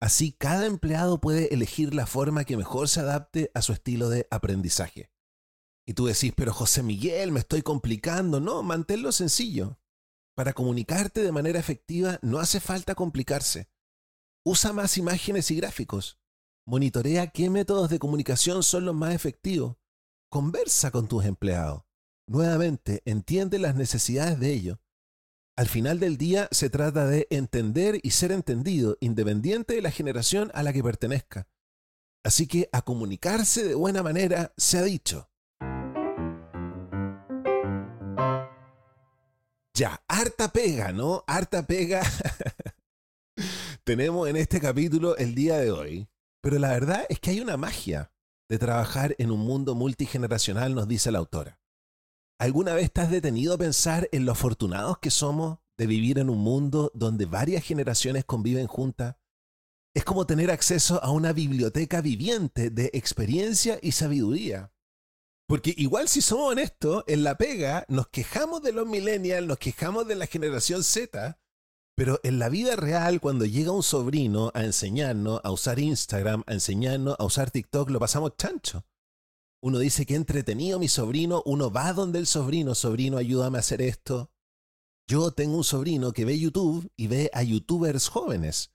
Así 0.00 0.32
cada 0.32 0.66
empleado 0.66 1.20
puede 1.20 1.52
elegir 1.54 1.94
la 1.94 2.06
forma 2.06 2.44
que 2.44 2.56
mejor 2.56 2.88
se 2.88 3.00
adapte 3.00 3.50
a 3.54 3.62
su 3.62 3.72
estilo 3.72 4.08
de 4.08 4.26
aprendizaje. 4.30 5.10
Y 5.86 5.94
tú 5.94 6.06
decís, 6.06 6.32
pero 6.36 6.52
José 6.52 6.82
Miguel, 6.82 7.30
me 7.32 7.40
estoy 7.40 7.62
complicando. 7.62 8.40
No, 8.40 8.62
manténlo 8.62 9.12
sencillo. 9.12 9.78
Para 10.34 10.52
comunicarte 10.52 11.22
de 11.22 11.32
manera 11.32 11.60
efectiva 11.60 12.18
no 12.22 12.38
hace 12.38 12.58
falta 12.58 12.94
complicarse. 12.94 13.68
Usa 14.44 14.72
más 14.72 14.98
imágenes 14.98 15.50
y 15.50 15.56
gráficos. 15.56 16.18
Monitorea 16.66 17.28
qué 17.28 17.50
métodos 17.50 17.90
de 17.90 17.98
comunicación 17.98 18.62
son 18.62 18.86
los 18.86 18.94
más 18.94 19.14
efectivos. 19.14 19.76
Conversa 20.30 20.90
con 20.90 21.06
tus 21.06 21.24
empleados. 21.24 21.83
Nuevamente, 22.26 23.02
entiende 23.04 23.58
las 23.58 23.74
necesidades 23.74 24.40
de 24.40 24.52
ellos. 24.52 24.78
Al 25.56 25.68
final 25.68 26.00
del 26.00 26.16
día 26.16 26.48
se 26.50 26.70
trata 26.70 27.06
de 27.06 27.26
entender 27.30 28.00
y 28.02 28.10
ser 28.10 28.32
entendido, 28.32 28.96
independiente 29.00 29.74
de 29.74 29.82
la 29.82 29.90
generación 29.90 30.50
a 30.54 30.62
la 30.62 30.72
que 30.72 30.82
pertenezca. 30.82 31.46
Así 32.24 32.46
que 32.46 32.68
a 32.72 32.82
comunicarse 32.82 33.64
de 33.64 33.74
buena 33.74 34.02
manera 34.02 34.52
se 34.56 34.78
ha 34.78 34.82
dicho. 34.82 35.30
Ya, 39.74 40.02
harta 40.08 40.52
pega, 40.52 40.92
¿no? 40.92 41.24
Harta 41.26 41.66
pega 41.66 42.02
tenemos 43.84 44.28
en 44.28 44.36
este 44.36 44.60
capítulo 44.60 45.16
el 45.16 45.34
día 45.34 45.58
de 45.58 45.70
hoy. 45.70 46.08
Pero 46.40 46.58
la 46.58 46.70
verdad 46.70 47.06
es 47.08 47.20
que 47.20 47.30
hay 47.30 47.40
una 47.40 47.56
magia 47.56 48.12
de 48.48 48.58
trabajar 48.58 49.14
en 49.18 49.30
un 49.30 49.40
mundo 49.40 49.74
multigeneracional, 49.74 50.74
nos 50.74 50.88
dice 50.88 51.10
la 51.10 51.18
autora. 51.18 51.60
¿Alguna 52.38 52.74
vez 52.74 52.92
te 52.92 53.00
has 53.00 53.10
detenido 53.10 53.54
a 53.54 53.58
pensar 53.58 54.08
en 54.10 54.26
lo 54.26 54.32
afortunados 54.32 54.98
que 54.98 55.10
somos 55.10 55.58
de 55.78 55.86
vivir 55.86 56.18
en 56.18 56.28
un 56.28 56.38
mundo 56.38 56.90
donde 56.94 57.26
varias 57.26 57.62
generaciones 57.62 58.24
conviven 58.24 58.66
juntas? 58.66 59.16
Es 59.94 60.04
como 60.04 60.26
tener 60.26 60.50
acceso 60.50 61.02
a 61.04 61.10
una 61.10 61.32
biblioteca 61.32 62.00
viviente 62.00 62.70
de 62.70 62.90
experiencia 62.92 63.78
y 63.80 63.92
sabiduría. 63.92 64.72
Porque 65.46 65.74
igual 65.76 66.08
si 66.08 66.22
somos 66.22 66.50
honestos, 66.50 67.04
en 67.06 67.22
la 67.22 67.36
pega 67.36 67.84
nos 67.88 68.08
quejamos 68.08 68.62
de 68.62 68.72
los 68.72 68.86
millennials, 68.86 69.46
nos 69.46 69.58
quejamos 69.58 70.08
de 70.08 70.16
la 70.16 70.26
generación 70.26 70.82
Z, 70.82 71.38
pero 71.96 72.18
en 72.24 72.40
la 72.40 72.48
vida 72.48 72.74
real, 72.74 73.20
cuando 73.20 73.44
llega 73.44 73.70
un 73.70 73.84
sobrino 73.84 74.50
a 74.54 74.64
enseñarnos 74.64 75.40
a 75.44 75.52
usar 75.52 75.78
Instagram, 75.78 76.42
a 76.48 76.54
enseñarnos 76.54 77.14
a 77.18 77.24
usar 77.24 77.52
TikTok, 77.52 77.90
lo 77.90 78.00
pasamos 78.00 78.36
chancho. 78.36 78.84
Uno 79.64 79.78
dice 79.78 80.04
que 80.04 80.14
entretenido 80.14 80.78
mi 80.78 80.88
sobrino, 80.88 81.42
uno 81.46 81.70
va 81.70 81.94
donde 81.94 82.18
el 82.18 82.26
sobrino, 82.26 82.74
sobrino, 82.74 83.16
ayúdame 83.16 83.56
a 83.56 83.60
hacer 83.60 83.80
esto. 83.80 84.30
Yo 85.08 85.30
tengo 85.30 85.56
un 85.56 85.64
sobrino 85.64 86.12
que 86.12 86.26
ve 86.26 86.38
YouTube 86.38 86.92
y 86.98 87.06
ve 87.06 87.30
a 87.32 87.42
youtubers 87.42 88.08
jóvenes. 88.08 88.74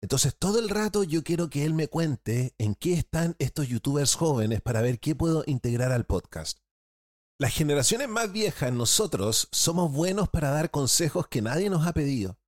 Entonces 0.00 0.34
todo 0.34 0.58
el 0.58 0.70
rato 0.70 1.04
yo 1.04 1.22
quiero 1.22 1.50
que 1.50 1.66
él 1.66 1.74
me 1.74 1.88
cuente 1.88 2.54
en 2.56 2.74
qué 2.74 2.94
están 2.94 3.36
estos 3.38 3.68
youtubers 3.68 4.14
jóvenes 4.14 4.62
para 4.62 4.80
ver 4.80 5.00
qué 5.00 5.14
puedo 5.14 5.44
integrar 5.46 5.92
al 5.92 6.06
podcast. 6.06 6.60
Las 7.38 7.52
generaciones 7.52 8.08
más 8.08 8.32
viejas, 8.32 8.72
nosotros, 8.72 9.50
somos 9.52 9.92
buenos 9.92 10.30
para 10.30 10.48
dar 10.48 10.70
consejos 10.70 11.28
que 11.28 11.42
nadie 11.42 11.68
nos 11.68 11.86
ha 11.86 11.92
pedido. 11.92 12.38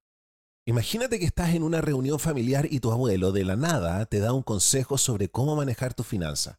Imagínate 0.67 1.19
que 1.19 1.27
estás 1.27 1.51
en 1.51 1.63
una 1.63 1.83
reunión 1.83 2.19
familiar 2.19 2.67
y 2.71 2.81
tu 2.81 2.93
abuelo 2.93 3.31
de 3.31 3.45
la 3.45 3.57
nada 3.57 4.07
te 4.07 4.21
da 4.21 4.33
un 4.33 4.43
consejo 4.43 4.97
sobre 4.97 5.29
cómo 5.29 5.55
manejar 5.55 5.93
tu 5.93 6.03
finanza. 6.03 6.59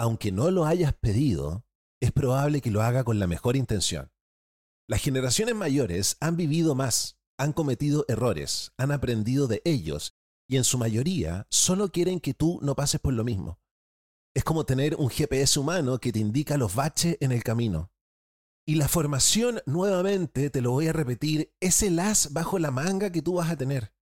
Aunque 0.00 0.32
no 0.32 0.50
lo 0.50 0.64
hayas 0.64 0.94
pedido, 0.94 1.66
es 2.00 2.10
probable 2.10 2.62
que 2.62 2.70
lo 2.70 2.80
haga 2.80 3.04
con 3.04 3.18
la 3.18 3.26
mejor 3.26 3.54
intención. 3.54 4.10
Las 4.88 5.02
generaciones 5.02 5.54
mayores 5.54 6.16
han 6.20 6.38
vivido 6.38 6.74
más, 6.74 7.18
han 7.36 7.52
cometido 7.52 8.06
errores, 8.08 8.72
han 8.78 8.92
aprendido 8.92 9.46
de 9.46 9.60
ellos 9.66 10.16
y 10.48 10.56
en 10.56 10.64
su 10.64 10.78
mayoría 10.78 11.46
solo 11.50 11.92
quieren 11.92 12.18
que 12.18 12.32
tú 12.32 12.58
no 12.62 12.74
pases 12.74 12.98
por 12.98 13.12
lo 13.12 13.24
mismo. 13.24 13.60
Es 14.34 14.42
como 14.42 14.64
tener 14.64 14.96
un 14.96 15.10
GPS 15.10 15.60
humano 15.60 15.98
que 15.98 16.12
te 16.12 16.18
indica 16.18 16.56
los 16.56 16.74
baches 16.74 17.18
en 17.20 17.30
el 17.30 17.44
camino. 17.44 17.92
Y 18.66 18.76
la 18.76 18.88
formación, 18.88 19.60
nuevamente, 19.66 20.48
te 20.48 20.62
lo 20.62 20.70
voy 20.70 20.88
a 20.88 20.94
repetir, 20.94 21.52
es 21.60 21.82
el 21.82 21.98
as 21.98 22.32
bajo 22.32 22.58
la 22.58 22.70
manga 22.70 23.12
que 23.12 23.20
tú 23.20 23.34
vas 23.34 23.50
a 23.50 23.56
tener. 23.58 23.92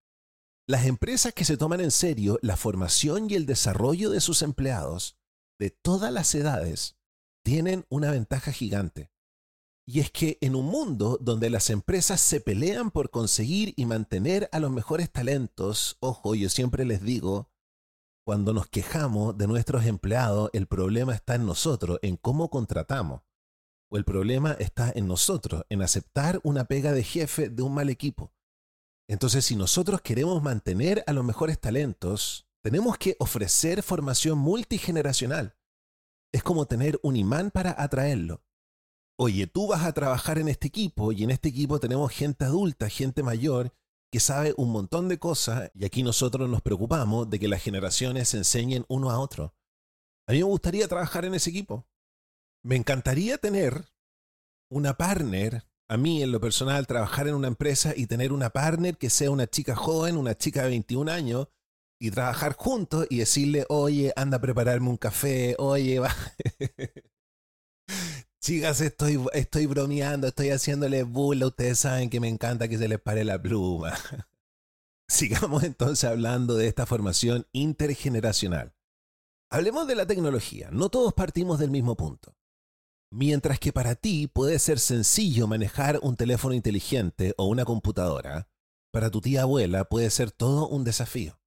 Las 0.65 0.87
empresas 0.87 1.35
que 1.35 1.45
se 1.45 1.57
toman 1.57 1.81
en 1.81 1.91
serio 1.91 2.39
la 2.41 2.57
formación 2.57 3.29
y 3.29 3.35
el 3.35 3.47
desarrollo 3.47 4.11
de 4.11 4.21
sus 4.21 4.43
empleados, 4.43 5.19
de 5.59 5.71
todas 5.71 6.13
las 6.13 6.35
edades, 6.35 6.97
tienen 7.45 7.87
una 7.89 8.11
ventaja 8.11 8.53
gigante. 8.53 9.11
Y 9.87 10.01
es 10.01 10.11
que 10.11 10.37
en 10.43 10.55
un 10.55 10.67
mundo 10.67 11.19
donde 11.21 11.49
las 11.49 11.71
empresas 11.71 12.21
se 12.21 12.41
pelean 12.41 12.91
por 12.91 13.11
conseguir 13.11 13.73
y 13.77 13.87
mantener 13.87 14.49
a 14.53 14.61
los 14.61 14.71
mejores 14.71 15.11
talentos, 15.11 15.97
ojo, 16.01 16.35
yo 16.35 16.51
siempre 16.51 16.85
les 16.85 17.03
digo, 17.03 17.51
cuando 18.27 18.53
nos 18.53 18.67
quejamos 18.67 19.39
de 19.39 19.47
nuestros 19.47 19.87
empleados, 19.87 20.51
el 20.53 20.67
problema 20.67 21.15
está 21.15 21.37
en 21.37 21.47
nosotros, 21.47 21.99
en 22.03 22.19
cómo 22.19 22.51
contratamos. 22.51 23.23
O 23.91 23.97
el 23.97 24.05
problema 24.05 24.53
está 24.59 24.93
en 24.95 25.09
nosotros, 25.09 25.65
en 25.71 25.81
aceptar 25.81 26.39
una 26.43 26.67
pega 26.67 26.93
de 26.93 27.03
jefe 27.03 27.49
de 27.49 27.63
un 27.63 27.73
mal 27.73 27.89
equipo. 27.89 28.35
Entonces, 29.09 29.47
si 29.47 29.57
nosotros 29.57 30.03
queremos 30.03 30.43
mantener 30.43 31.03
a 31.07 31.15
los 31.15 31.25
mejores 31.25 31.59
talentos, 31.59 32.47
tenemos 32.69 32.99
que 32.99 33.17
ofrecer 33.19 33.83
formación 33.83 34.37
multigeneracional. 34.37 35.57
Es 36.35 36.43
como 36.43 36.67
tener 36.67 37.01
un 37.03 37.17
imán 37.17 37.51
para 37.51 37.75
atraerlo. 37.83 38.45
Oye, 39.19 39.47
tú 39.47 39.69
vas 39.69 39.85
a 39.85 39.95
trabajar 39.95 40.39
en 40.39 40.49
este 40.49 40.69
equipo 40.69 41.11
y 41.13 41.25
en 41.25 41.31
este 41.31 41.49
equipo 41.49 41.81
tenemos 41.81 42.13
gente 42.13 42.45
adulta, 42.45 42.91
gente 42.91 43.23
mayor, 43.23 43.73
que 44.13 44.21
sabe 44.21 44.53
un 44.59 44.71
montón 44.71 45.09
de 45.09 45.19
cosas 45.19 45.71
y 45.75 45.87
aquí 45.87 46.03
nosotros 46.03 46.47
nos 46.51 46.61
preocupamos 46.61 47.31
de 47.31 47.39
que 47.39 47.49
las 47.49 47.63
generaciones 47.63 48.29
se 48.29 48.37
enseñen 48.37 48.85
uno 48.89 49.11
a 49.11 49.19
otro. 49.19 49.55
A 50.29 50.33
mí 50.33 50.39
me 50.39 50.45
gustaría 50.45 50.89
trabajar 50.89 51.25
en 51.25 51.33
ese 51.33 51.49
equipo. 51.49 51.89
Me 52.63 52.77
encantaría 52.77 53.39
tener 53.39 53.87
una 54.71 54.93
partner, 54.99 55.65
a 55.89 55.97
mí 55.97 56.23
en 56.23 56.33
lo 56.33 56.41
personal, 56.43 56.87
trabajar 56.87 57.29
en 57.29 57.35
una 57.35 57.49
empresa 57.49 57.95
y 57.97 58.07
tener 58.07 58.31
una 58.31 58.51
partner 58.51 58.99
que 58.99 59.09
sea 59.09 59.31
una 59.31 59.47
chica 59.47 59.75
joven, 59.75 60.19
una 60.19 60.37
chica 60.37 60.65
de 60.65 60.69
21 60.69 61.11
años, 61.11 61.49
y 62.01 62.11
trabajar 62.11 62.55
juntos 62.55 63.07
y 63.11 63.19
decirle, 63.19 63.67
oye, 63.69 64.13
anda 64.17 64.37
a 64.37 64.41
prepararme 64.41 64.89
un 64.89 64.97
café, 64.97 65.57
oye, 65.59 65.99
va. 65.99 66.15
Chicas, 68.41 68.81
estoy, 68.81 69.23
estoy 69.33 69.67
bromeando, 69.67 70.29
estoy 70.29 70.51
haciéndole 70.51 71.03
burla. 71.03 71.49
Ustedes 71.49 71.81
saben 71.81 72.09
que 72.09 72.21
me 72.21 72.29
encanta 72.29 72.69
que 72.69 72.79
se 72.79 72.89
les 72.89 73.01
pare 73.01 73.25
la 73.25 73.41
pluma. 73.41 73.95
Sigamos 75.09 75.65
entonces 75.65 76.09
hablando 76.09 76.55
de 76.55 76.69
esta 76.69 76.87
formación 76.87 77.47
intergeneracional. 77.53 78.75
Hablemos 79.51 79.87
de 79.87 79.97
la 79.97 80.07
tecnología. 80.07 80.69
No 80.71 80.89
todos 80.89 81.15
partimos 81.15 81.59
del 81.59 81.71
mismo 81.71 81.97
punto. 81.97 82.37
Mientras 83.11 83.59
que 83.59 83.73
para 83.73 83.95
ti 83.95 84.27
puede 84.27 84.59
ser 84.59 84.79
sencillo 84.79 85.47
manejar 85.47 85.99
un 86.03 86.17
teléfono 86.17 86.55
inteligente 86.55 87.35
o 87.39 87.47
una 87.47 87.65
computadora, 87.65 88.49
para 88.93 89.11
tu 89.11 89.23
tía 89.23 89.43
abuela 89.43 89.85
puede 89.85 90.11
ser 90.11 90.31
todo 90.31 90.69
un 90.69 90.85
desafío. 90.85 91.41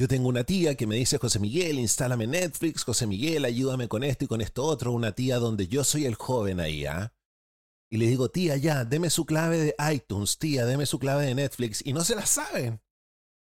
Yo 0.00 0.08
tengo 0.08 0.30
una 0.30 0.44
tía 0.44 0.76
que 0.76 0.86
me 0.86 0.96
dice, 0.96 1.18
José 1.18 1.38
Miguel, 1.40 1.78
instálame 1.78 2.26
Netflix, 2.26 2.84
José 2.84 3.06
Miguel, 3.06 3.44
ayúdame 3.44 3.86
con 3.86 4.02
esto 4.02 4.24
y 4.24 4.28
con 4.28 4.40
esto 4.40 4.64
otro, 4.64 4.92
una 4.92 5.12
tía 5.12 5.36
donde 5.36 5.68
yo 5.68 5.84
soy 5.84 6.06
el 6.06 6.14
joven 6.14 6.58
ahí, 6.58 6.86
¿ah? 6.86 7.12
Y 7.90 7.98
le 7.98 8.06
digo, 8.06 8.30
tía, 8.30 8.56
ya, 8.56 8.86
deme 8.86 9.10
su 9.10 9.26
clave 9.26 9.58
de 9.58 9.74
iTunes, 9.92 10.38
tía, 10.38 10.64
deme 10.64 10.86
su 10.86 10.98
clave 10.98 11.26
de 11.26 11.34
Netflix, 11.34 11.82
y 11.84 11.92
no 11.92 12.02
se 12.02 12.14
la 12.14 12.24
saben. 12.24 12.80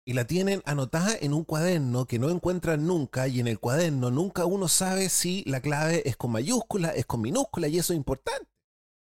Y 0.07 0.15
la 0.15 0.27
tienen 0.27 0.63
anotada 0.65 1.15
en 1.21 1.35
un 1.35 1.45
cuaderno 1.45 2.07
que 2.07 2.19
no 2.19 2.31
encuentran 2.31 2.87
nunca, 2.87 3.29
y 3.29 3.41
en 3.41 3.47
el 3.47 3.61
cuaderno 3.61 4.11
nunca 4.11 4.47
uno 4.47 4.69
sabe 4.69 5.11
si 5.11 5.45
la 5.45 5.61
clave 5.61 6.09
es 6.09 6.17
con 6.17 6.33
mayúscula, 6.33 6.93
es 6.93 7.05
con 7.05 7.21
minúscula, 7.21 7.69
y 7.69 7.77
eso 7.77 7.93
es 7.93 7.99
importante. 7.99 8.49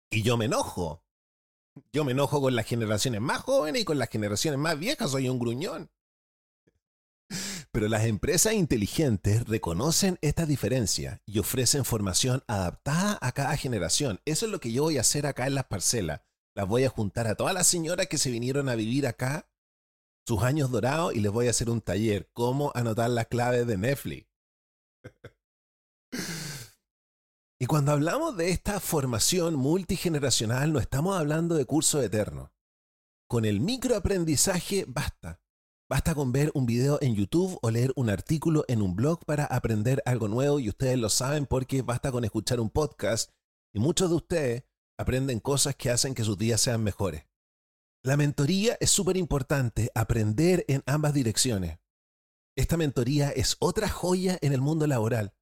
Y 0.09 0.21
yo 0.21 0.35
me 0.35 0.47
enojo. 0.47 1.01
Yo 1.93 2.03
me 2.03 2.11
enojo 2.11 2.41
con 2.41 2.57
las 2.57 2.65
generaciones 2.65 3.21
más 3.21 3.39
jóvenes 3.39 3.83
y 3.83 3.85
con 3.85 3.99
las 3.99 4.09
generaciones 4.09 4.59
más 4.59 4.77
viejas, 4.77 5.11
soy 5.11 5.29
un 5.29 5.39
gruñón. 5.39 5.89
Pero 7.73 7.87
las 7.87 8.05
empresas 8.05 8.53
inteligentes 8.53 9.47
reconocen 9.47 10.17
esta 10.21 10.45
diferencia 10.45 11.21
y 11.25 11.39
ofrecen 11.39 11.85
formación 11.85 12.43
adaptada 12.47 13.17
a 13.21 13.31
cada 13.31 13.55
generación. 13.55 14.19
Eso 14.25 14.45
es 14.45 14.51
lo 14.51 14.59
que 14.59 14.73
yo 14.73 14.83
voy 14.83 14.97
a 14.97 15.01
hacer 15.01 15.25
acá 15.25 15.47
en 15.47 15.55
las 15.55 15.65
parcelas. 15.65 16.21
Las 16.53 16.67
voy 16.67 16.83
a 16.83 16.89
juntar 16.89 17.27
a 17.27 17.35
todas 17.35 17.53
las 17.53 17.67
señoras 17.67 18.07
que 18.07 18.17
se 18.17 18.29
vinieron 18.29 18.67
a 18.67 18.75
vivir 18.75 19.07
acá, 19.07 19.49
sus 20.27 20.43
años 20.43 20.69
dorados, 20.69 21.15
y 21.15 21.21
les 21.21 21.31
voy 21.31 21.47
a 21.47 21.51
hacer 21.51 21.69
un 21.69 21.79
taller, 21.79 22.29
cómo 22.33 22.71
anotar 22.75 23.09
las 23.09 23.27
claves 23.27 23.65
de 23.65 23.77
Netflix. 23.77 24.27
y 27.59 27.65
cuando 27.67 27.93
hablamos 27.93 28.35
de 28.35 28.49
esta 28.49 28.81
formación 28.81 29.55
multigeneracional, 29.55 30.73
no 30.73 30.79
estamos 30.79 31.17
hablando 31.17 31.55
de 31.55 31.65
curso 31.65 32.01
eterno. 32.01 32.53
Con 33.29 33.45
el 33.45 33.61
microaprendizaje 33.61 34.83
basta. 34.89 35.40
Basta 35.91 36.15
con 36.15 36.31
ver 36.31 36.51
un 36.53 36.65
video 36.65 36.99
en 37.01 37.15
YouTube 37.15 37.59
o 37.61 37.69
leer 37.69 37.91
un 37.97 38.09
artículo 38.09 38.63
en 38.69 38.81
un 38.81 38.95
blog 38.95 39.25
para 39.25 39.43
aprender 39.43 40.01
algo 40.05 40.29
nuevo 40.29 40.57
y 40.57 40.69
ustedes 40.69 40.97
lo 40.97 41.09
saben 41.09 41.45
porque 41.45 41.81
basta 41.81 42.13
con 42.13 42.23
escuchar 42.23 42.61
un 42.61 42.69
podcast 42.69 43.29
y 43.73 43.79
muchos 43.79 44.09
de 44.09 44.15
ustedes 44.15 44.63
aprenden 44.97 45.41
cosas 45.41 45.75
que 45.75 45.89
hacen 45.89 46.15
que 46.15 46.23
sus 46.23 46.37
días 46.37 46.61
sean 46.61 46.81
mejores. 46.81 47.25
La 48.03 48.15
mentoría 48.15 48.77
es 48.79 48.89
súper 48.89 49.17
importante, 49.17 49.91
aprender 49.93 50.63
en 50.69 50.81
ambas 50.85 51.13
direcciones. 51.13 51.79
Esta 52.55 52.77
mentoría 52.77 53.29
es 53.31 53.57
otra 53.59 53.89
joya 53.89 54.37
en 54.39 54.53
el 54.53 54.61
mundo 54.61 54.87
laboral. 54.87 55.33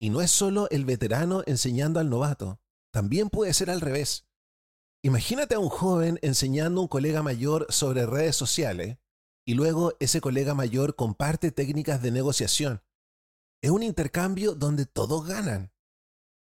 Y 0.00 0.10
no 0.10 0.22
es 0.22 0.32
solo 0.32 0.66
el 0.70 0.86
veterano 0.86 1.44
enseñando 1.46 2.00
al 2.00 2.10
novato, 2.10 2.60
también 2.92 3.30
puede 3.30 3.54
ser 3.54 3.70
al 3.70 3.80
revés. 3.80 4.26
Imagínate 5.04 5.54
a 5.54 5.60
un 5.60 5.68
joven 5.68 6.18
enseñando 6.20 6.80
a 6.80 6.82
un 6.82 6.88
colega 6.88 7.22
mayor 7.22 7.68
sobre 7.70 8.06
redes 8.06 8.34
sociales 8.34 8.98
y 9.48 9.54
luego 9.54 9.96
ese 9.98 10.20
colega 10.20 10.52
mayor 10.52 10.94
comparte 10.94 11.50
técnicas 11.50 12.02
de 12.02 12.10
negociación. 12.10 12.82
Es 13.62 13.70
un 13.70 13.82
intercambio 13.82 14.54
donde 14.54 14.84
todos 14.84 15.26
ganan. 15.26 15.72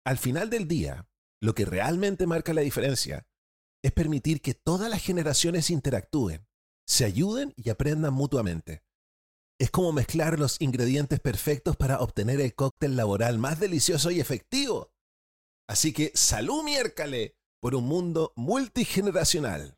Al 0.06 0.18
final 0.18 0.50
del 0.50 0.68
día, 0.68 1.08
lo 1.42 1.56
que 1.56 1.64
realmente 1.64 2.28
marca 2.28 2.54
la 2.54 2.64
diferencia 2.64 3.26
es 3.82 3.94
permitir 3.94 4.42
que 4.42 4.56
todas 4.56 4.90
las 4.90 5.02
generaciones 5.02 5.70
interactúen, 5.70 6.50
se 6.86 7.06
ayuden 7.06 7.54
y 7.56 7.70
aprendan 7.70 8.14
mutuamente. 8.14 8.84
Es 9.58 9.72
como 9.72 9.94
mezclar 9.94 10.38
los 10.38 10.60
ingredientes 10.60 11.22
perfectos 11.22 11.78
para 11.78 12.02
obtener 12.02 12.42
el 12.42 12.56
cóctel 12.56 12.98
laboral 12.98 13.40
más 13.40 13.58
delicioso 13.58 14.12
y 14.12 14.20
efectivo. 14.20 14.92
Así 15.70 15.94
que 15.94 16.12
salud 16.14 16.62
miércale 16.62 17.38
por 17.62 17.74
un 17.74 17.86
mundo 17.86 18.34
multigeneracional. 18.36 19.77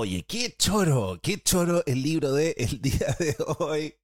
Oye, 0.00 0.24
qué 0.28 0.54
choro, 0.56 1.18
qué 1.20 1.42
choro 1.42 1.82
el 1.84 2.02
libro 2.02 2.32
de 2.32 2.54
el 2.56 2.80
día 2.80 3.16
de 3.18 3.34
hoy. 3.58 3.96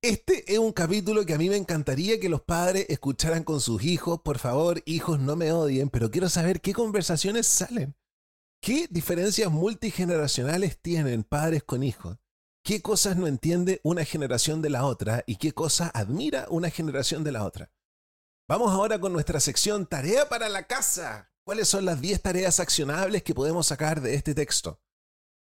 Este 0.00 0.52
es 0.52 0.60
un 0.60 0.70
capítulo 0.70 1.26
que 1.26 1.34
a 1.34 1.36
mí 1.36 1.48
me 1.48 1.56
encantaría 1.56 2.20
que 2.20 2.28
los 2.28 2.42
padres 2.42 2.86
escucharan 2.90 3.42
con 3.42 3.60
sus 3.60 3.82
hijos. 3.82 4.20
Por 4.22 4.38
favor, 4.38 4.80
hijos, 4.86 5.18
no 5.18 5.34
me 5.34 5.50
odien, 5.50 5.90
pero 5.90 6.12
quiero 6.12 6.28
saber 6.28 6.60
qué 6.60 6.72
conversaciones 6.72 7.48
salen. 7.48 7.96
¿Qué 8.62 8.86
diferencias 8.88 9.50
multigeneracionales 9.50 10.80
tienen 10.80 11.24
padres 11.24 11.64
con 11.64 11.82
hijos? 11.82 12.18
¿Qué 12.64 12.80
cosas 12.80 13.16
no 13.16 13.26
entiende 13.26 13.80
una 13.82 14.04
generación 14.04 14.62
de 14.62 14.70
la 14.70 14.86
otra 14.86 15.24
y 15.26 15.38
qué 15.38 15.50
cosas 15.50 15.90
admira 15.92 16.46
una 16.50 16.70
generación 16.70 17.24
de 17.24 17.32
la 17.32 17.44
otra? 17.44 17.72
Vamos 18.48 18.70
ahora 18.70 19.00
con 19.00 19.12
nuestra 19.12 19.40
sección 19.40 19.86
Tarea 19.86 20.28
para 20.28 20.48
la 20.48 20.68
casa. 20.68 21.32
¿Cuáles 21.44 21.66
son 21.66 21.84
las 21.84 22.00
10 22.00 22.22
tareas 22.22 22.60
accionables 22.60 23.24
que 23.24 23.34
podemos 23.34 23.66
sacar 23.66 24.00
de 24.00 24.14
este 24.14 24.32
texto? 24.32 24.80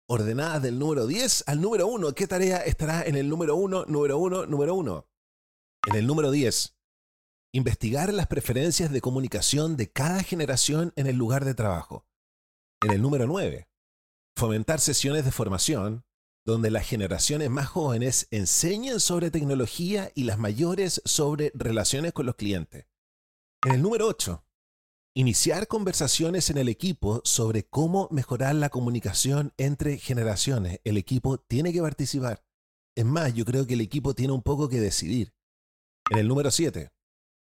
Ordenadas 0.09 0.62
del 0.62 0.79
número 0.79 1.07
10 1.07 1.44
al 1.47 1.61
número 1.61 1.87
1. 1.87 2.12
¿Qué 2.14 2.27
tarea 2.27 2.59
estará 2.59 3.03
en 3.03 3.14
el 3.14 3.29
número 3.29 3.57
1, 3.57 3.85
número 3.87 4.18
1, 4.18 4.47
número 4.47 4.75
1? 4.75 5.07
En 5.88 5.94
el 5.94 6.07
número 6.07 6.31
10, 6.31 6.77
investigar 7.53 8.12
las 8.12 8.27
preferencias 8.27 8.90
de 8.90 9.01
comunicación 9.01 9.77
de 9.77 9.90
cada 9.90 10.23
generación 10.23 10.92
en 10.97 11.07
el 11.07 11.16
lugar 11.16 11.44
de 11.44 11.55
trabajo. 11.55 12.07
En 12.83 12.90
el 12.90 13.03
número 13.03 13.27
9, 13.27 13.68
fomentar 14.37 14.81
sesiones 14.81 15.25
de 15.25 15.33
formación 15.33 16.05
donde 16.44 16.71
las 16.71 16.87
generaciones 16.87 17.51
más 17.51 17.68
jóvenes 17.68 18.27
enseñan 18.31 19.01
sobre 19.01 19.31
tecnología 19.31 20.11
y 20.14 20.25
las 20.25 20.38
mayores 20.38 21.03
sobre 21.05 21.53
relaciones 21.55 22.14
con 22.14 22.25
los 22.25 22.37
clientes. 22.37 22.87
En 23.66 23.75
el 23.75 23.83
número 23.83 24.07
8, 24.07 24.42
Iniciar 25.18 25.66
conversaciones 25.66 26.48
en 26.48 26.59
el 26.59 26.68
equipo 26.68 27.22
sobre 27.24 27.64
cómo 27.64 28.07
mejorar 28.12 28.54
la 28.54 28.68
comunicación 28.68 29.52
entre 29.57 29.98
generaciones. 29.98 30.78
El 30.85 30.96
equipo 30.96 31.38
tiene 31.38 31.72
que 31.72 31.83
participar. 31.83 32.44
Es 32.96 33.04
más, 33.04 33.35
yo 33.35 33.44
creo 33.44 33.66
que 33.66 33.74
el 33.74 33.81
equipo 33.81 34.14
tiene 34.14 34.33
un 34.33 34.42
poco 34.42 34.68
que 34.68 34.78
decidir. 34.78 35.35
En 36.12 36.18
el 36.18 36.28
número 36.28 36.52
7, 36.52 36.92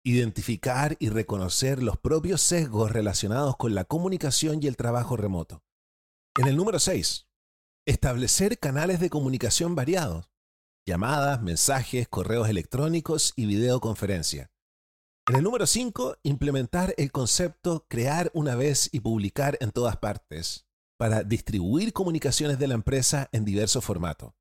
identificar 0.04 0.98
y 1.00 1.10
reconocer 1.10 1.84
los 1.84 2.00
propios 2.00 2.42
sesgos 2.42 2.92
relacionados 2.92 3.56
con 3.58 3.76
la 3.76 3.86
comunicación 3.86 4.58
y 4.64 4.66
el 4.66 4.76
trabajo 4.76 5.16
remoto. 5.16 5.62
En 6.40 6.48
el 6.48 6.58
número 6.58 6.80
6, 6.80 7.28
establecer 7.86 8.58
canales 8.58 9.00
de 9.00 9.12
comunicación 9.12 9.76
variados, 9.76 10.32
llamadas, 10.88 11.44
mensajes, 11.44 12.08
correos 12.08 12.50
electrónicos 12.50 13.34
y 13.36 13.46
videoconferencia. 13.46 14.50
En 15.30 15.36
el 15.36 15.44
número 15.44 15.68
5, 15.68 16.18
implementar 16.24 16.96
el 16.98 17.12
concepto 17.12 17.86
crear 17.88 18.32
una 18.34 18.56
vez 18.56 18.90
y 18.92 19.02
publicar 19.02 19.56
en 19.62 19.72
todas 19.72 19.98
partes 19.98 20.66
para 20.98 21.22
distribuir 21.22 21.94
comunicaciones 21.94 22.58
de 22.58 22.68
la 22.68 22.74
empresa 22.74 23.30
en 23.32 23.46
diversos 23.46 23.86
formatos. 23.86 24.34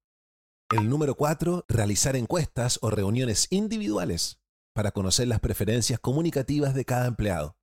El 0.75 0.89
número 0.89 1.17
4, 1.17 1.67
realizar 1.69 2.17
encuestas 2.17 2.79
o 2.81 2.91
reuniones 2.91 3.47
individuales 3.51 4.41
para 4.75 4.91
conocer 4.93 5.29
las 5.29 5.41
preferencias 5.41 6.01
comunicativas 6.01 6.75
de 6.75 6.87
cada 6.87 7.07
empleado. 7.07 7.59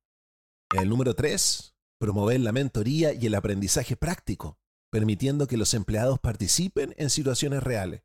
El 0.70 0.88
número 0.88 1.14
3, 1.14 1.74
promover 1.98 2.38
la 2.38 2.52
mentoría 2.52 3.12
y 3.12 3.26
el 3.26 3.34
aprendizaje 3.34 3.96
práctico, 3.96 4.60
permitiendo 4.92 5.48
que 5.48 5.56
los 5.56 5.74
empleados 5.74 6.20
participen 6.20 6.94
en 6.98 7.10
situaciones 7.10 7.64
reales. 7.64 8.04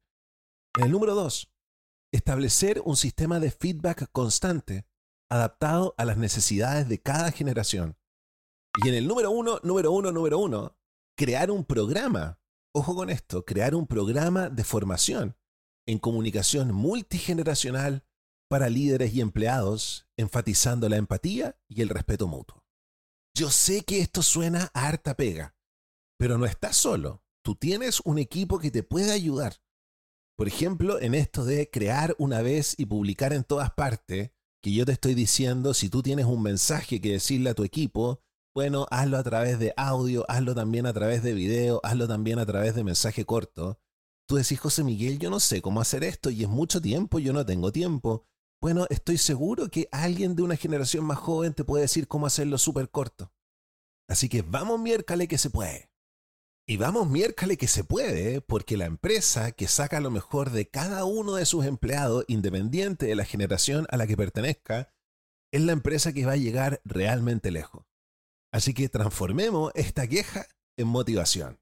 El 0.81 0.89
número 0.89 1.13
2, 1.13 1.53
establecer 2.11 2.81
un 2.83 2.95
sistema 2.95 3.39
de 3.39 3.51
feedback 3.51 4.09
constante 4.11 4.87
adaptado 5.33 5.95
a 5.97 6.05
las 6.05 6.17
necesidades 6.17 6.87
de 6.87 7.01
cada 7.01 7.31
generación. 7.31 7.97
Y 8.83 8.89
en 8.89 8.95
el 8.95 9.07
número 9.07 9.31
uno, 9.31 9.59
número 9.63 9.91
uno, 9.91 10.11
número 10.11 10.37
uno, 10.37 10.77
crear 11.17 11.49
un 11.49 11.65
programa. 11.65 12.39
Ojo 12.71 12.95
con 12.95 13.09
esto, 13.09 13.43
crear 13.43 13.73
un 13.73 13.87
programa 13.87 14.49
de 14.49 14.63
formación 14.63 15.35
en 15.87 15.97
comunicación 15.99 16.71
multigeneracional 16.71 18.05
para 18.47 18.69
líderes 18.69 19.13
y 19.13 19.21
empleados, 19.21 20.07
enfatizando 20.17 20.87
la 20.87 20.97
empatía 20.97 21.57
y 21.67 21.81
el 21.81 21.89
respeto 21.89 22.27
mutuo. 22.27 22.63
Yo 23.35 23.49
sé 23.49 23.83
que 23.83 23.99
esto 23.99 24.21
suena 24.21 24.69
a 24.73 24.87
harta 24.87 25.15
pega, 25.15 25.55
pero 26.19 26.37
no 26.37 26.45
estás 26.45 26.77
solo. 26.77 27.23
Tú 27.43 27.55
tienes 27.55 28.01
un 28.01 28.19
equipo 28.19 28.59
que 28.59 28.69
te 28.69 28.83
puede 28.83 29.11
ayudar. 29.11 29.61
Por 30.37 30.47
ejemplo, 30.47 31.01
en 31.01 31.15
esto 31.15 31.43
de 31.43 31.69
crear 31.71 32.15
una 32.19 32.41
vez 32.41 32.75
y 32.77 32.85
publicar 32.85 33.33
en 33.33 33.43
todas 33.43 33.71
partes, 33.73 34.31
que 34.63 34.71
yo 34.71 34.85
te 34.85 34.93
estoy 34.93 35.13
diciendo, 35.13 35.73
si 35.73 35.89
tú 35.89 36.01
tienes 36.01 36.25
un 36.25 36.41
mensaje 36.41 37.01
que 37.01 37.11
decirle 37.11 37.49
a 37.49 37.53
tu 37.53 37.65
equipo, 37.65 38.21
bueno, 38.55 38.87
hazlo 38.91 39.17
a 39.17 39.23
través 39.23 39.59
de 39.59 39.73
audio, 39.75 40.25
hazlo 40.29 40.55
también 40.55 40.85
a 40.85 40.93
través 40.93 41.21
de 41.21 41.33
video, 41.33 41.81
hazlo 41.83 42.07
también 42.07 42.39
a 42.39 42.45
través 42.45 42.73
de 42.73 42.85
mensaje 42.85 43.25
corto. 43.25 43.77
Tú 44.25 44.37
decís, 44.37 44.61
José 44.61 44.85
Miguel, 44.85 45.19
yo 45.19 45.29
no 45.29 45.41
sé 45.41 45.61
cómo 45.61 45.81
hacer 45.81 46.05
esto 46.05 46.29
y 46.29 46.43
es 46.43 46.49
mucho 46.49 46.81
tiempo, 46.81 47.19
yo 47.19 47.33
no 47.33 47.45
tengo 47.45 47.73
tiempo. 47.73 48.25
Bueno, 48.61 48.85
estoy 48.89 49.17
seguro 49.17 49.67
que 49.67 49.89
alguien 49.91 50.33
de 50.33 50.43
una 50.43 50.55
generación 50.55 51.03
más 51.03 51.17
joven 51.17 51.53
te 51.53 51.65
puede 51.65 51.81
decir 51.81 52.07
cómo 52.07 52.25
hacerlo 52.25 52.57
súper 52.57 52.89
corto. 52.89 53.33
Así 54.07 54.29
que 54.29 54.43
vamos 54.43 54.79
miércoles 54.79 55.27
que 55.27 55.37
se 55.37 55.49
puede. 55.49 55.91
Y 56.65 56.77
vamos 56.77 57.09
miércoles 57.09 57.57
que 57.57 57.67
se 57.67 57.83
puede, 57.83 58.39
porque 58.39 58.77
la 58.77 58.85
empresa 58.85 59.51
que 59.51 59.67
saca 59.67 59.99
lo 59.99 60.09
mejor 60.11 60.51
de 60.51 60.69
cada 60.69 61.03
uno 61.03 61.35
de 61.35 61.45
sus 61.45 61.65
empleados, 61.65 62.23
independiente 62.29 63.05
de 63.05 63.15
la 63.15 63.25
generación 63.25 63.85
a 63.89 63.97
la 63.97 64.07
que 64.07 64.15
pertenezca, 64.15 64.93
es 65.51 65.61
la 65.61 65.73
empresa 65.73 66.13
que 66.13 66.25
va 66.25 66.31
a 66.31 66.37
llegar 66.37 66.79
realmente 66.85 67.51
lejos. 67.51 67.85
Así 68.53 68.73
que 68.73 68.87
transformemos 68.87 69.73
esta 69.75 70.07
queja 70.07 70.47
en 70.77 70.87
motivación. 70.87 71.59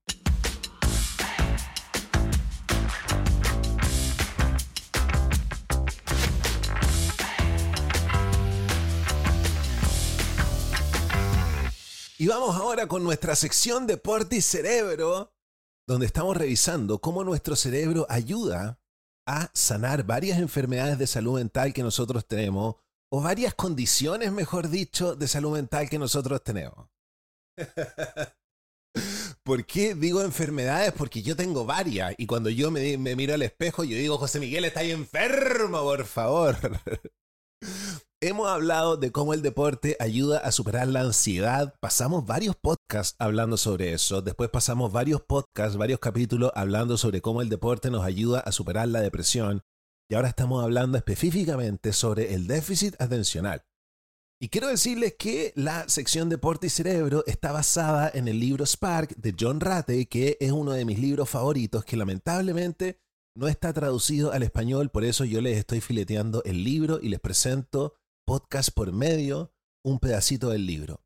Y 12.21 12.27
vamos 12.27 12.55
ahora 12.55 12.85
con 12.85 13.03
nuestra 13.03 13.35
sección 13.35 13.87
Deporte 13.87 14.35
y 14.35 14.41
Cerebro, 14.41 15.33
donde 15.87 16.05
estamos 16.05 16.37
revisando 16.37 17.01
cómo 17.01 17.23
nuestro 17.23 17.55
cerebro 17.55 18.05
ayuda 18.09 18.79
a 19.27 19.49
sanar 19.55 20.03
varias 20.03 20.37
enfermedades 20.37 20.99
de 20.99 21.07
salud 21.07 21.39
mental 21.39 21.73
que 21.73 21.81
nosotros 21.81 22.27
tenemos, 22.27 22.75
o 23.11 23.23
varias 23.23 23.55
condiciones, 23.55 24.31
mejor 24.31 24.69
dicho, 24.69 25.15
de 25.15 25.27
salud 25.27 25.53
mental 25.53 25.89
que 25.89 25.97
nosotros 25.97 26.43
tenemos. 26.43 26.89
¿Por 29.43 29.65
qué 29.65 29.95
digo 29.95 30.21
enfermedades? 30.21 30.93
Porque 30.93 31.23
yo 31.23 31.35
tengo 31.35 31.65
varias 31.65 32.13
y 32.19 32.27
cuando 32.27 32.51
yo 32.51 32.69
me, 32.69 32.99
miro 32.99 33.33
al 33.33 33.41
espejo 33.41 33.83
yo 33.83 33.97
digo, 33.97 34.19
José 34.19 34.39
Miguel, 34.39 34.65
está 34.65 34.81
ahí 34.81 34.91
enfermo, 34.91 35.81
por 35.81 36.05
favor. 36.05 36.55
Hemos 38.23 38.47
hablado 38.47 38.97
de 38.97 39.11
cómo 39.11 39.33
el 39.33 39.41
deporte 39.41 39.97
ayuda 39.99 40.37
a 40.37 40.51
superar 40.51 40.87
la 40.87 41.01
ansiedad. 41.01 41.73
Pasamos 41.79 42.23
varios 42.23 42.55
podcasts 42.55 43.15
hablando 43.17 43.57
sobre 43.57 43.93
eso. 43.93 44.21
Después 44.21 44.51
pasamos 44.51 44.91
varios 44.91 45.23
podcasts, 45.23 45.75
varios 45.75 45.99
capítulos 45.99 46.51
hablando 46.53 46.97
sobre 46.97 47.19
cómo 47.19 47.41
el 47.41 47.49
deporte 47.49 47.89
nos 47.89 48.05
ayuda 48.05 48.39
a 48.41 48.51
superar 48.51 48.89
la 48.89 49.01
depresión. 49.01 49.63
Y 50.07 50.13
ahora 50.13 50.27
estamos 50.27 50.63
hablando 50.63 50.99
específicamente 50.99 51.93
sobre 51.93 52.35
el 52.35 52.45
déficit 52.45 52.93
atencional. 53.01 53.63
Y 54.39 54.49
quiero 54.49 54.67
decirles 54.67 55.15
que 55.17 55.51
la 55.55 55.89
sección 55.89 56.29
Deporte 56.29 56.67
y 56.67 56.69
Cerebro 56.69 57.23
está 57.25 57.51
basada 57.51 58.11
en 58.13 58.27
el 58.27 58.39
libro 58.39 58.67
Spark 58.67 59.15
de 59.15 59.33
John 59.39 59.59
Ratey, 59.59 60.05
que 60.05 60.37
es 60.39 60.51
uno 60.51 60.73
de 60.73 60.85
mis 60.85 60.99
libros 60.99 61.27
favoritos 61.27 61.83
que 61.85 61.97
lamentablemente 61.97 62.99
no 63.35 63.47
está 63.47 63.73
traducido 63.73 64.31
al 64.31 64.43
español, 64.43 64.89
por 64.89 65.05
eso 65.05 65.25
yo 65.25 65.41
les 65.41 65.57
estoy 65.57 65.81
fileteando 65.81 66.43
el 66.43 66.63
libro 66.63 66.99
y 67.01 67.09
les 67.09 67.19
presento 67.19 67.95
podcast 68.31 68.73
por 68.73 68.93
medio, 68.93 69.53
un 69.83 69.99
pedacito 69.99 70.51
del 70.51 70.65
libro. 70.65 71.03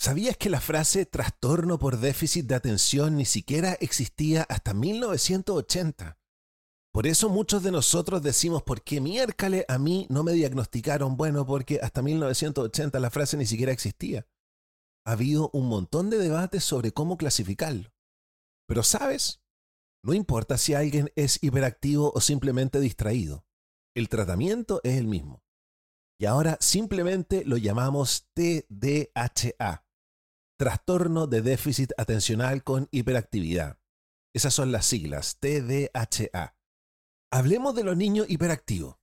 ¿Sabías 0.00 0.36
que 0.36 0.50
la 0.50 0.60
frase 0.60 1.06
trastorno 1.06 1.78
por 1.78 1.98
déficit 1.98 2.46
de 2.46 2.56
atención 2.56 3.14
ni 3.14 3.24
siquiera 3.24 3.74
existía 3.74 4.42
hasta 4.48 4.74
1980? 4.74 6.18
Por 6.92 7.06
eso 7.06 7.28
muchos 7.28 7.62
de 7.62 7.70
nosotros 7.70 8.20
decimos, 8.20 8.64
¿por 8.64 8.82
qué 8.82 9.00
miércoles 9.00 9.64
a 9.68 9.78
mí 9.78 10.08
no 10.10 10.24
me 10.24 10.32
diagnosticaron? 10.32 11.16
Bueno, 11.16 11.46
porque 11.46 11.78
hasta 11.80 12.02
1980 12.02 12.98
la 12.98 13.10
frase 13.10 13.36
ni 13.36 13.46
siquiera 13.46 13.70
existía. 13.70 14.26
Ha 15.06 15.12
habido 15.12 15.50
un 15.52 15.68
montón 15.68 16.10
de 16.10 16.18
debates 16.18 16.64
sobre 16.64 16.90
cómo 16.90 17.16
clasificarlo. 17.16 17.92
Pero 18.66 18.82
sabes, 18.82 19.40
no 20.02 20.14
importa 20.14 20.58
si 20.58 20.74
alguien 20.74 21.12
es 21.14 21.38
hiperactivo 21.44 22.10
o 22.12 22.20
simplemente 22.20 22.80
distraído, 22.80 23.46
el 23.94 24.08
tratamiento 24.08 24.80
es 24.82 24.98
el 24.98 25.06
mismo. 25.06 25.44
Y 26.20 26.26
ahora 26.26 26.58
simplemente 26.60 27.46
lo 27.46 27.56
llamamos 27.56 28.28
TDHA, 28.34 29.86
trastorno 30.58 31.26
de 31.26 31.40
déficit 31.40 31.92
atencional 31.96 32.62
con 32.62 32.88
hiperactividad. 32.90 33.78
Esas 34.34 34.52
son 34.52 34.70
las 34.70 34.84
siglas, 34.84 35.38
TDHA. 35.40 36.54
Hablemos 37.32 37.74
de 37.74 37.84
los 37.84 37.96
niños 37.96 38.26
hiperactivos. 38.28 38.96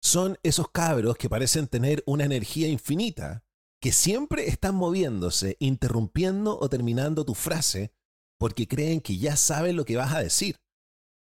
Son 0.00 0.38
esos 0.44 0.70
cabros 0.70 1.16
que 1.16 1.28
parecen 1.28 1.66
tener 1.66 2.04
una 2.06 2.26
energía 2.26 2.68
infinita, 2.68 3.44
que 3.82 3.90
siempre 3.90 4.46
están 4.46 4.76
moviéndose, 4.76 5.56
interrumpiendo 5.58 6.60
o 6.60 6.68
terminando 6.68 7.24
tu 7.24 7.34
frase, 7.34 7.92
porque 8.38 8.68
creen 8.68 9.00
que 9.00 9.18
ya 9.18 9.34
saben 9.34 9.74
lo 9.74 9.84
que 9.84 9.96
vas 9.96 10.14
a 10.14 10.22
decir. 10.22 10.60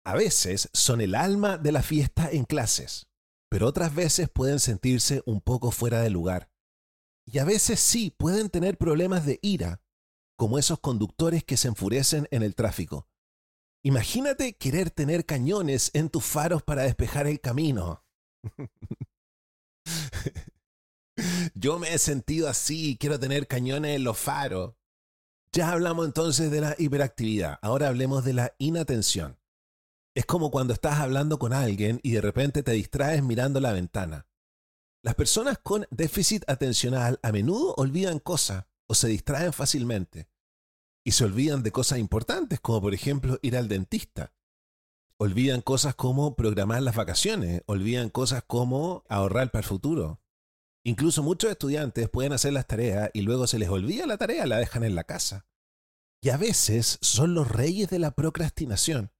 A 0.05 0.15
veces 0.15 0.71
son 0.73 1.01
el 1.01 1.13
alma 1.13 1.59
de 1.59 1.71
la 1.71 1.83
fiesta 1.83 2.31
en 2.31 2.45
clases, 2.45 3.12
pero 3.53 3.67
otras 3.67 3.93
veces 3.93 4.31
pueden 4.31 4.59
sentirse 4.59 5.21
un 5.27 5.39
poco 5.39 5.69
fuera 5.69 6.01
de 6.01 6.09
lugar. 6.09 6.49
Y 7.23 7.37
a 7.37 7.45
veces 7.45 7.79
sí 7.79 8.09
pueden 8.09 8.49
tener 8.49 8.79
problemas 8.79 9.27
de 9.27 9.37
ira, 9.43 9.83
como 10.35 10.57
esos 10.57 10.79
conductores 10.79 11.43
que 11.43 11.55
se 11.55 11.67
enfurecen 11.67 12.27
en 12.31 12.41
el 12.41 12.55
tráfico. 12.55 13.07
Imagínate 13.83 14.57
querer 14.57 14.89
tener 14.89 15.27
cañones 15.27 15.91
en 15.93 16.09
tus 16.09 16.25
faros 16.25 16.63
para 16.63 16.81
despejar 16.81 17.27
el 17.27 17.41
camino. 17.41 18.03
Yo 21.53 21.77
me 21.77 21.93
he 21.93 21.99
sentido 21.99 22.49
así, 22.49 22.97
quiero 22.99 23.19
tener 23.19 23.45
cañones 23.45 23.97
en 23.97 24.03
los 24.03 24.17
faros. 24.17 24.73
Ya 25.51 25.69
hablamos 25.69 26.07
entonces 26.07 26.49
de 26.49 26.59
la 26.59 26.75
hiperactividad, 26.79 27.59
ahora 27.61 27.89
hablemos 27.89 28.25
de 28.25 28.33
la 28.33 28.55
inatención. 28.57 29.37
Es 30.15 30.25
como 30.25 30.51
cuando 30.51 30.73
estás 30.73 30.99
hablando 30.99 31.39
con 31.39 31.53
alguien 31.53 31.99
y 32.03 32.11
de 32.11 32.21
repente 32.21 32.61
te 32.61 32.71
distraes 32.71 33.23
mirando 33.23 33.59
la 33.59 33.73
ventana. 33.73 34.27
Las 35.01 35.15
personas 35.15 35.57
con 35.57 35.87
déficit 35.89 36.43
atencional 36.47 37.19
a 37.23 37.31
menudo 37.31 37.73
olvidan 37.75 38.19
cosas 38.19 38.65
o 38.87 38.93
se 38.93 39.07
distraen 39.07 39.53
fácilmente. 39.53 40.29
Y 41.05 41.11
se 41.11 41.25
olvidan 41.25 41.63
de 41.63 41.71
cosas 41.71 41.99
importantes, 41.99 42.59
como 42.59 42.81
por 42.81 42.93
ejemplo 42.93 43.39
ir 43.41 43.57
al 43.57 43.67
dentista. 43.67 44.33
Olvidan 45.17 45.61
cosas 45.61 45.95
como 45.95 46.35
programar 46.35 46.81
las 46.83 46.95
vacaciones, 46.95 47.63
olvidan 47.65 48.09
cosas 48.09 48.43
como 48.45 49.03
ahorrar 49.09 49.51
para 49.51 49.61
el 49.61 49.67
futuro. 49.67 50.21
Incluso 50.85 51.23
muchos 51.23 51.49
estudiantes 51.49 52.09
pueden 52.09 52.33
hacer 52.33 52.53
las 52.53 52.67
tareas 52.67 53.09
y 53.13 53.21
luego 53.21 53.47
se 53.47 53.57
les 53.57 53.69
olvida 53.69 54.05
la 54.05 54.17
tarea, 54.17 54.45
la 54.45 54.57
dejan 54.57 54.83
en 54.83 54.95
la 54.95 55.05
casa. 55.05 55.47
Y 56.21 56.29
a 56.29 56.37
veces 56.37 56.99
son 57.01 57.33
los 57.33 57.49
reyes 57.49 57.89
de 57.89 57.99
la 57.99 58.11
procrastinación. 58.11 59.12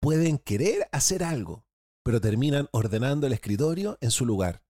Pueden 0.00 0.38
querer 0.38 0.88
hacer 0.92 1.24
algo, 1.24 1.66
pero 2.04 2.20
terminan 2.20 2.68
ordenando 2.72 3.26
el 3.26 3.32
escritorio 3.32 3.98
en 4.00 4.10
su 4.10 4.24
lugar. 4.24 4.62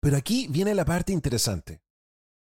Pero 0.00 0.16
aquí 0.16 0.46
viene 0.48 0.74
la 0.74 0.84
parte 0.84 1.12
interesante. 1.12 1.82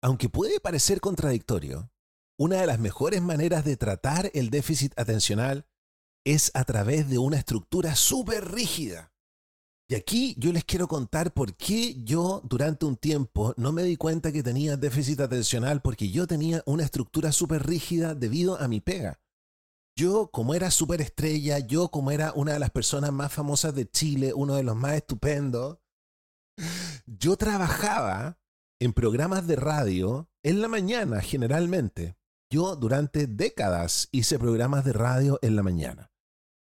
Aunque 0.03 0.29
puede 0.29 0.61
parecer 0.61 1.01
contradictorio, 1.01 1.91
una 2.38 2.61
de 2.61 2.67
las 2.67 2.81
mejores 2.81 3.23
maneras 3.23 3.65
de 3.65 3.77
tratar 3.77 4.31
el 4.35 4.51
déficit 4.51 4.99
atencional 4.99 5.67
es 6.25 6.51
a 6.55 6.65
través 6.65 7.09
de 7.09 7.19
una 7.19 7.37
estructura 7.37 7.95
súper 7.95 8.51
rígida. 8.51 9.12
Y 9.88 9.95
aquí 9.95 10.35
yo 10.38 10.53
les 10.53 10.65
quiero 10.65 10.88
contar 10.88 11.33
por 11.33 11.57
qué 11.57 12.03
yo 12.03 12.41
durante 12.45 12.87
un 12.87 12.97
tiempo 12.97 13.55
no 13.57 13.73
me 13.73 13.83
di 13.83 13.97
cuenta 13.97 14.33
que 14.33 14.43
tenía 14.43 14.77
déficit 14.77 15.21
atencional 15.21 15.83
porque 15.83 16.11
yo 16.11 16.27
tenía 16.27 16.62
una 16.67 16.85
estructura 16.85 17.31
súper 17.31 17.67
rígida 17.67 18.15
debido 18.15 18.59
a 18.59 18.69
mi 18.69 18.81
pega. 18.81 19.21
Yo 19.96 20.31
como 20.31 20.55
era 20.55 20.70
súper 20.70 21.00
estrella, 21.00 21.59
yo 21.59 21.90
como 21.90 22.11
era 22.11 22.33
una 22.35 22.55
de 22.55 22.59
las 22.59 22.70
personas 22.70 23.12
más 23.12 23.33
famosas 23.33 23.74
de 23.74 23.90
Chile, 23.90 24.33
uno 24.35 24.55
de 24.55 24.62
los 24.62 24.74
más 24.74 24.94
estupendos, 24.94 25.78
yo 27.07 27.37
trabajaba 27.37 28.38
en 28.81 28.92
programas 28.92 29.46
de 29.46 29.57
radio 29.57 30.31
en 30.42 30.61
la 30.61 30.68
mañana 30.68 31.20
generalmente. 31.20 32.16
Yo 32.50 32.76
durante 32.76 33.26
décadas 33.26 34.09
hice 34.12 34.38
programas 34.38 34.85
de 34.85 34.92
radio 34.92 35.38
en 35.42 35.57
la 35.57 35.62
mañana. 35.62 36.11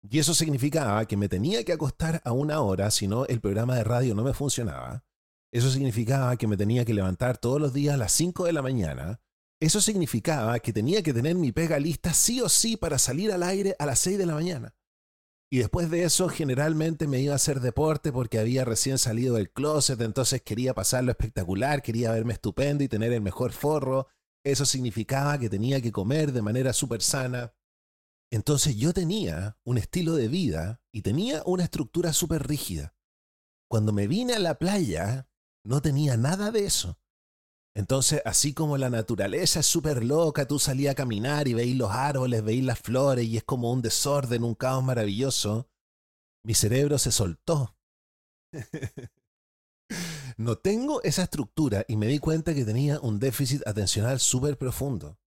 Y 0.10 0.20
eso 0.20 0.34
significaba 0.34 1.06
que 1.06 1.18
me 1.18 1.30
tenía 1.30 1.64
que 1.64 1.74
acostar 1.74 2.22
a 2.26 2.34
una 2.34 2.60
hora, 2.60 2.92
si 2.92 3.08
no 3.08 3.26
el 3.26 3.40
programa 3.40 3.76
de 3.76 3.86
radio 3.86 4.16
no 4.16 4.24
me 4.24 4.34
funcionaba. 4.34 5.06
Eso 5.52 5.70
significaba 5.70 6.36
que 6.36 6.48
me 6.48 6.58
tenía 6.58 6.84
que 6.84 6.94
levantar 6.94 7.38
todos 7.38 7.62
los 7.62 7.74
días 7.74 7.94
a 7.94 7.98
las 7.98 8.12
5 8.12 8.46
de 8.46 8.54
la 8.54 8.62
mañana. 8.62 9.22
Eso 9.64 9.80
significaba 9.80 10.60
que 10.60 10.74
tenía 10.74 11.02
que 11.04 11.14
tener 11.14 11.36
mi 11.36 11.54
pega 11.54 11.80
lista 11.80 12.14
sí 12.14 12.42
o 12.42 12.50
sí 12.50 12.76
para 12.76 13.00
salir 13.00 13.32
al 13.32 13.44
aire 13.44 13.78
a 13.80 13.86
las 13.86 14.00
6 14.00 14.18
de 14.18 14.26
la 14.26 14.34
mañana. 14.34 14.76
Y 15.50 15.60
después 15.60 15.90
de 15.90 16.04
eso, 16.04 16.28
generalmente 16.28 17.08
me 17.08 17.22
iba 17.22 17.32
a 17.32 17.38
hacer 17.38 17.62
deporte 17.62 18.12
porque 18.12 18.40
había 18.40 18.66
recién 18.66 18.98
salido 18.98 19.36
del 19.36 19.54
closet, 19.54 20.02
entonces 20.02 20.42
quería 20.42 20.74
pasarlo 20.74 21.12
espectacular, 21.12 21.82
quería 21.82 22.12
verme 22.12 22.34
estupendo 22.34 22.84
y 22.84 22.90
tener 22.90 23.14
el 23.14 23.22
mejor 23.22 23.54
forro. 23.54 24.10
Eso 24.44 24.66
significaba 24.66 25.38
que 25.38 25.50
tenía 25.50 25.80
que 25.80 25.94
comer 25.94 26.34
de 26.34 26.42
manera 26.42 26.74
súper 26.74 27.02
sana. 27.02 27.54
Entonces 28.34 28.76
yo 28.76 28.92
tenía 28.92 29.58
un 29.64 29.78
estilo 29.78 30.16
de 30.16 30.28
vida 30.28 30.82
y 30.92 31.04
tenía 31.04 31.42
una 31.46 31.64
estructura 31.64 32.12
súper 32.12 32.46
rígida. 32.50 32.98
Cuando 33.70 33.94
me 33.94 34.08
vine 34.08 34.34
a 34.34 34.40
la 34.40 34.60
playa, 34.60 35.30
no 35.64 35.82
tenía 35.82 36.18
nada 36.18 36.52
de 36.52 36.66
eso. 36.66 37.00
Entonces, 37.76 38.22
así 38.24 38.54
como 38.54 38.78
la 38.78 38.90
naturaleza 38.90 39.62
es 39.62 39.66
súper 39.66 40.04
loca, 40.04 40.48
tú 40.48 40.60
salías 40.60 40.92
a 40.92 40.96
caminar 40.96 41.48
y 41.48 41.56
veis 41.56 41.76
los 41.76 41.92
árboles, 41.92 42.44
veis 42.44 42.64
las 42.64 42.80
flores 42.80 43.26
y 43.26 43.38
es 43.38 43.44
como 43.44 43.72
un 43.72 43.82
desorden, 43.82 44.44
un 44.44 44.54
caos 44.54 44.84
maravilloso, 44.84 45.68
mi 46.46 46.54
cerebro 46.54 47.00
se 47.00 47.12
soltó. 47.12 47.76
no 50.38 50.58
tengo 50.58 51.02
esa 51.02 51.24
estructura 51.24 51.84
y 51.88 51.96
me 51.96 52.08
di 52.08 52.20
cuenta 52.20 52.54
que 52.54 52.66
tenía 52.66 53.00
un 53.00 53.20
déficit 53.20 53.66
atencional 53.68 54.20
súper 54.20 54.58
profundo. 54.58 55.18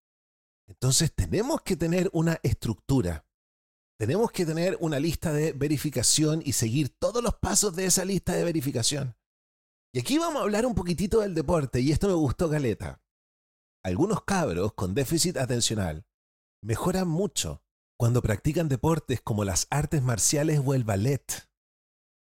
Entonces 0.68 1.12
tenemos 1.12 1.62
que 1.62 1.76
tener 1.76 2.11
una 2.12 2.38
estructura. 2.42 3.24
Tenemos 3.98 4.30
que 4.30 4.44
tener 4.44 4.76
una 4.80 5.00
lista 5.00 5.32
de 5.32 5.52
verificación 5.52 6.42
y 6.44 6.52
seguir 6.52 6.90
todos 6.90 7.22
los 7.22 7.35
pasos 7.37 7.74
de 7.74 7.87
esa 7.87 8.04
lista 8.04 8.35
de 8.35 8.44
verificación. 8.44 9.16
Y 9.96 10.00
aquí 10.00 10.18
vamos 10.18 10.40
a 10.40 10.42
hablar 10.42 10.66
un 10.66 10.74
poquitito 10.74 11.20
del 11.20 11.35
deporte, 11.35 11.80
y 11.80 11.90
esto 11.90 12.06
me 12.06 12.12
gustó 12.12 12.50
Caleta. 12.50 13.00
Algunos 13.82 14.24
cabros 14.24 14.74
con 14.74 14.92
déficit 14.92 15.38
atencional 15.38 16.04
mejoran 16.62 17.09
mucho 17.09 17.62
cuando 17.98 18.20
practican 18.20 18.68
deportes 18.68 19.22
como 19.22 19.42
las 19.42 19.66
artes 19.70 20.02
marciales 20.02 20.61
o 20.62 20.74
el 20.74 20.85
ballet. 20.85 21.48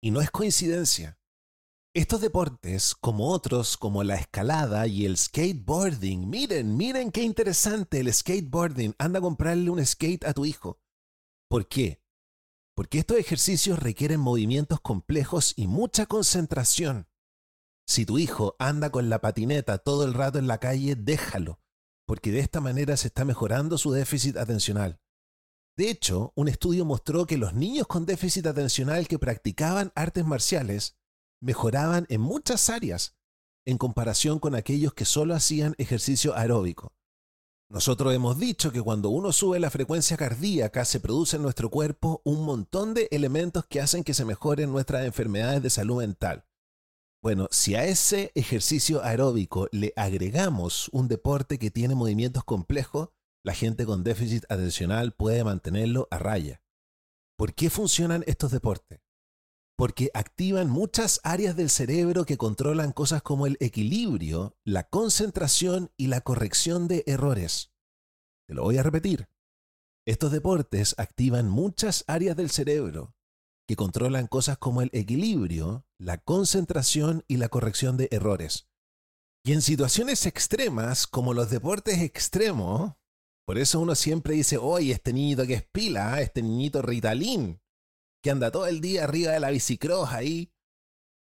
Y 0.03 0.11
no 0.11 0.21
es 0.21 0.31
coincidencia. 0.31 1.19
Estos 1.95 2.21
deportes, 2.21 2.95
como 2.95 3.31
otros 3.31 3.79
como 3.79 4.05
la 4.05 4.17
escalada 4.17 4.87
y 4.87 5.07
el 5.07 5.17
skateboarding, 5.17 6.29
miren, 6.29 6.77
miren 6.77 7.11
qué 7.11 7.23
interesante 7.23 8.01
el 8.01 8.13
skateboarding. 8.13 8.95
Anda 8.99 9.21
a 9.21 9.23
comprarle 9.23 9.71
un 9.71 9.83
skate 9.83 10.27
a 10.27 10.35
tu 10.35 10.45
hijo. 10.45 10.79
¿Por 11.49 11.67
qué? 11.67 12.03
Porque 12.77 12.99
estos 12.99 13.17
ejercicios 13.17 13.79
requieren 13.79 14.21
movimientos 14.21 14.79
complejos 14.79 15.55
y 15.57 15.69
mucha 15.69 16.05
concentración. 16.05 17.09
Si 17.87 18.07
tu 18.07 18.19
hijo 18.19 18.57
anda 18.59 18.91
con 18.91 19.09
la 19.09 19.21
patineta 19.21 19.79
todo 19.79 20.05
el 20.05 20.15
rato 20.15 20.39
en 20.39 20.47
la 20.47 20.59
calle, 20.59 20.95
déjalo, 20.97 21.61
porque 22.07 22.31
de 22.31 22.41
esta 22.41 22.61
manera 22.61 22.97
se 22.97 23.09
está 23.09 23.25
mejorando 23.25 23.79
su 23.79 23.93
déficit 23.93 24.37
atencional. 24.37 25.01
De 25.77 25.91
hecho, 25.91 26.33
un 26.37 26.49
estudio 26.49 26.85
mostró 26.85 27.27
que 27.27 27.39
los 27.39 27.55
niños 27.55 27.87
con 27.87 28.05
déficit 28.05 28.47
atencional 28.47 29.09
que 29.09 29.19
practicaban 29.19 29.91
artes 29.95 30.25
marciales 30.25 30.99
mejoraban 31.41 32.07
en 32.09 32.21
muchas 32.21 32.69
áreas 32.71 33.17
en 33.65 33.79
comparación 33.79 34.39
con 34.39 34.55
aquellos 34.55 34.93
que 34.93 35.05
solo 35.05 35.35
hacían 35.35 35.75
ejercicio 35.79 36.37
aeróbico. 36.37 36.93
Nosotros 37.71 38.13
hemos 38.13 38.39
dicho 38.39 38.71
que 38.71 38.83
cuando 38.83 39.09
uno 39.09 39.33
sube 39.33 39.59
la 39.59 39.71
frecuencia 39.71 40.19
cardíaca 40.19 40.85
se 40.85 41.01
produce 41.01 41.37
en 41.37 41.43
nuestro 41.43 41.71
cuerpo 41.71 42.21
un 42.25 42.45
montón 42.45 42.93
de 42.93 43.09
elementos 43.11 43.65
que 43.67 43.81
hacen 43.81 44.05
que 44.05 44.13
se 44.13 44.27
mejoren 44.27 44.71
nuestras 44.71 45.07
enfermedades 45.07 45.63
de 45.63 45.71
salud 45.71 45.99
mental. 45.99 46.45
Bueno, 47.23 47.47
si 47.53 47.77
a 47.77 47.85
ese 47.85 48.33
ejercicio 48.35 49.05
aeróbico 49.05 49.69
le 49.71 49.93
agregamos 49.95 50.89
un 50.89 51.07
deporte 51.07 51.57
que 51.57 51.71
tiene 51.71 51.95
movimientos 51.95 52.43
complejos, 52.43 53.11
la 53.45 53.55
gente 53.55 53.87
con 53.87 54.03
déficit 54.03 54.45
atencional 54.49 55.13
puede 55.13 55.45
mantenerlo 55.45 56.09
a 56.11 56.19
raya. 56.19 56.63
¿Por 57.39 57.55
qué 57.55 57.71
funcionan 57.71 58.25
estos 58.27 58.51
deportes? 58.51 59.03
Porque 59.77 60.11
activan 60.15 60.69
muchas 60.69 61.21
áreas 61.23 61.55
del 61.55 61.71
cerebro 61.71 62.25
que 62.25 62.37
controlan 62.37 62.91
cosas 62.91 63.23
como 63.23 63.47
el 63.47 63.57
equilibrio, 63.61 64.57
la 64.65 64.89
concentración 64.89 65.93
y 65.97 66.09
la 66.09 66.23
corrección 66.23 66.89
de 66.89 67.05
errores. 67.07 67.71
Te 68.49 68.55
lo 68.55 68.65
voy 68.65 68.79
a 68.79 68.83
repetir. 68.83 69.29
Estos 70.07 70.33
deportes 70.33 70.97
activan 70.99 71.49
muchas 71.49 72.03
áreas 72.09 72.37
del 72.37 72.51
cerebro 72.51 73.15
que 73.73 73.77
controlan 73.77 74.27
cosas 74.27 74.59
como 74.59 74.83
el 74.83 74.91
equilibrio, 74.93 75.87
la 75.97 76.19
concentración 76.19 77.25
y 77.27 77.39
la 77.39 77.49
corrección 77.49 77.97
de 77.97 78.09
errores. 78.11 78.69
Y 79.47 79.55
en 79.55 79.63
situaciones 79.63 80.27
extremas, 80.27 81.07
como 81.07 81.33
los 81.33 81.49
deportes 81.49 82.03
extremos, 82.03 82.93
por 83.47 83.57
eso 83.57 83.81
uno 83.81 83.95
siempre 83.95 84.35
dice, 84.35 84.59
oye, 84.59 84.93
este 84.93 85.15
niñito 85.15 85.47
que 85.47 85.55
es 85.55 85.63
pila, 85.73 86.21
este 86.21 86.43
niñito 86.43 86.83
Ritalin, 86.83 87.63
que 88.23 88.31
anda 88.31 88.51
todo 88.51 88.67
el 88.67 88.83
día 88.83 89.05
arriba 89.05 89.33
de 89.33 89.41
la 89.41 89.49
bicicross 89.49 90.13
ahí. 90.13 90.53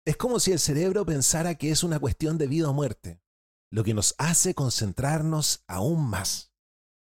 Es 0.06 0.18
como 0.18 0.38
si 0.38 0.52
el 0.52 0.58
cerebro 0.58 1.06
pensara 1.06 1.54
que 1.54 1.70
es 1.70 1.82
una 1.82 2.00
cuestión 2.00 2.36
de 2.36 2.48
vida 2.48 2.68
o 2.68 2.74
muerte, 2.74 3.22
lo 3.70 3.82
que 3.82 3.94
nos 3.94 4.14
hace 4.18 4.54
concentrarnos 4.54 5.64
aún 5.68 6.04
más. 6.04 6.52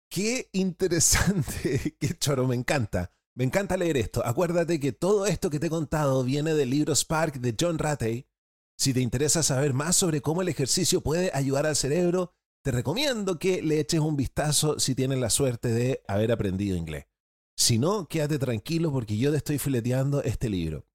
Qué 0.09 0.49
interesante, 0.53 1.97
qué 1.99 2.17
choro, 2.19 2.47
me 2.47 2.55
encanta. 2.55 3.11
Me 3.37 3.45
encanta 3.45 3.77
leer 3.77 3.97
esto. 3.97 4.25
Acuérdate 4.25 4.79
que 4.79 4.93
todo 4.93 5.27
esto 5.27 5.51
que 5.51 5.59
te 5.59 5.67
he 5.67 5.71
contado 5.71 6.23
viene 6.23 6.55
del 6.55 6.71
libro 6.71 6.95
Spark 6.95 7.41
de 7.41 7.57
John 7.59 7.79
Ratey. 7.79 8.29
Si 8.79 8.95
te 8.95 9.01
interesa 9.01 9.43
saber 9.43 9.73
más 9.73 9.97
sobre 9.97 10.21
cómo 10.21 10.43
el 10.43 10.49
ejercicio 10.49 11.01
puede 11.01 11.31
ayudar 11.35 11.67
al 11.67 11.75
cerebro, 11.75 12.33
te 12.65 12.71
recomiendo 12.71 13.39
que 13.39 13.61
le 13.61 13.81
eches 13.81 14.01
un 14.01 14.17
vistazo 14.17 14.79
si 14.79 14.95
tienes 14.95 15.19
la 15.19 15.31
suerte 15.31 15.69
de 15.69 16.03
haber 16.07 16.31
aprendido 16.31 16.77
inglés. 16.77 17.07
Si 17.57 17.79
no, 17.79 18.09
quédate 18.09 18.39
tranquilo 18.39 18.93
porque 18.93 19.17
yo 19.17 19.31
te 19.33 19.37
estoy 19.37 19.59
fileteando 19.59 20.23
este 20.23 20.49
libro. 20.49 20.87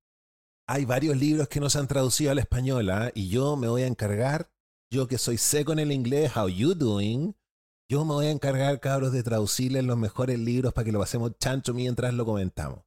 Hay 0.67 0.85
varios 0.85 1.17
libros 1.17 1.47
que 1.47 1.59
no 1.59 1.69
se 1.69 1.79
han 1.79 1.87
traducido 1.87 2.31
al 2.31 2.39
español 2.39 2.89
¿ah? 2.89 3.11
y 3.13 3.29
yo 3.29 3.55
me 3.55 3.67
voy 3.67 3.83
a 3.83 3.87
encargar, 3.87 4.51
yo 4.91 5.07
que 5.07 5.17
soy 5.17 5.37
seco 5.37 5.73
en 5.73 5.79
el 5.79 5.91
inglés, 5.91 6.35
how 6.35 6.47
you 6.47 6.73
doing, 6.73 7.35
yo 7.89 8.05
me 8.05 8.13
voy 8.13 8.27
a 8.27 8.31
encargar, 8.31 8.79
cabros, 8.79 9.11
de 9.11 9.23
traducirles 9.23 9.83
los 9.83 9.97
mejores 9.97 10.37
libros 10.37 10.73
para 10.73 10.85
que 10.85 10.91
lo 10.91 10.99
pasemos 10.99 11.31
chancho 11.39 11.73
mientras 11.73 12.13
lo 12.13 12.23
comentamos. 12.23 12.81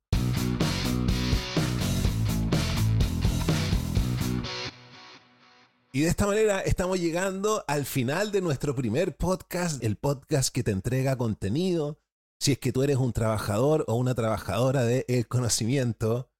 Y 5.92 6.02
de 6.02 6.08
esta 6.08 6.26
manera 6.26 6.60
estamos 6.60 7.00
llegando 7.00 7.64
al 7.66 7.84
final 7.84 8.30
de 8.30 8.40
nuestro 8.40 8.76
primer 8.76 9.16
podcast, 9.16 9.82
el 9.82 9.96
podcast 9.96 10.54
que 10.54 10.62
te 10.62 10.70
entrega 10.70 11.16
contenido. 11.16 11.98
Si 12.38 12.52
es 12.52 12.58
que 12.58 12.72
tú 12.72 12.84
eres 12.84 12.96
un 12.96 13.12
trabajador 13.12 13.84
o 13.88 13.96
una 13.96 14.14
trabajadora 14.14 14.84
del 14.84 15.04
el 15.08 15.26
conocimiento, 15.26 16.30